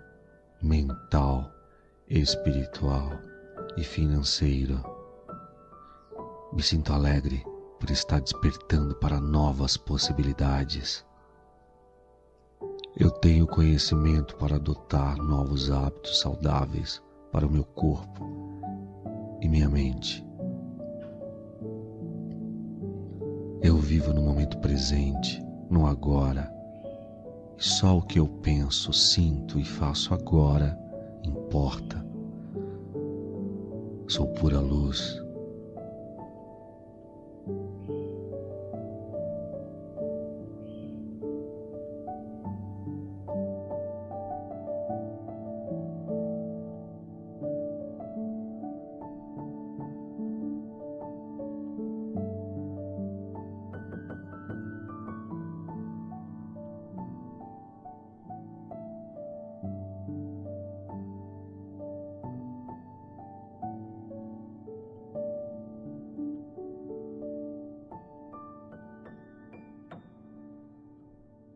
mental, 0.62 1.52
espiritual 2.08 3.10
e 3.76 3.82
financeiro. 3.82 4.80
Me 6.52 6.62
sinto 6.62 6.92
alegre 6.92 7.44
estar 7.90 8.20
despertando 8.20 8.94
para 8.94 9.18
novas 9.20 9.76
possibilidades. 9.76 11.04
Eu 12.96 13.10
tenho 13.10 13.46
conhecimento 13.46 14.36
para 14.36 14.56
adotar 14.56 15.16
novos 15.16 15.70
hábitos 15.70 16.20
saudáveis 16.20 17.02
para 17.32 17.46
o 17.46 17.50
meu 17.50 17.64
corpo 17.64 18.28
e 19.40 19.48
minha 19.48 19.68
mente. 19.68 20.24
Eu 23.62 23.78
vivo 23.78 24.12
no 24.12 24.22
momento 24.22 24.58
presente, 24.58 25.42
no 25.70 25.86
agora, 25.86 26.52
e 27.56 27.64
só 27.64 27.96
o 27.96 28.02
que 28.02 28.18
eu 28.18 28.28
penso, 28.28 28.92
sinto 28.92 29.58
e 29.58 29.64
faço 29.64 30.12
agora 30.12 30.78
importa. 31.24 32.04
Sou 34.08 34.26
pura 34.34 34.60
luz 34.60 35.21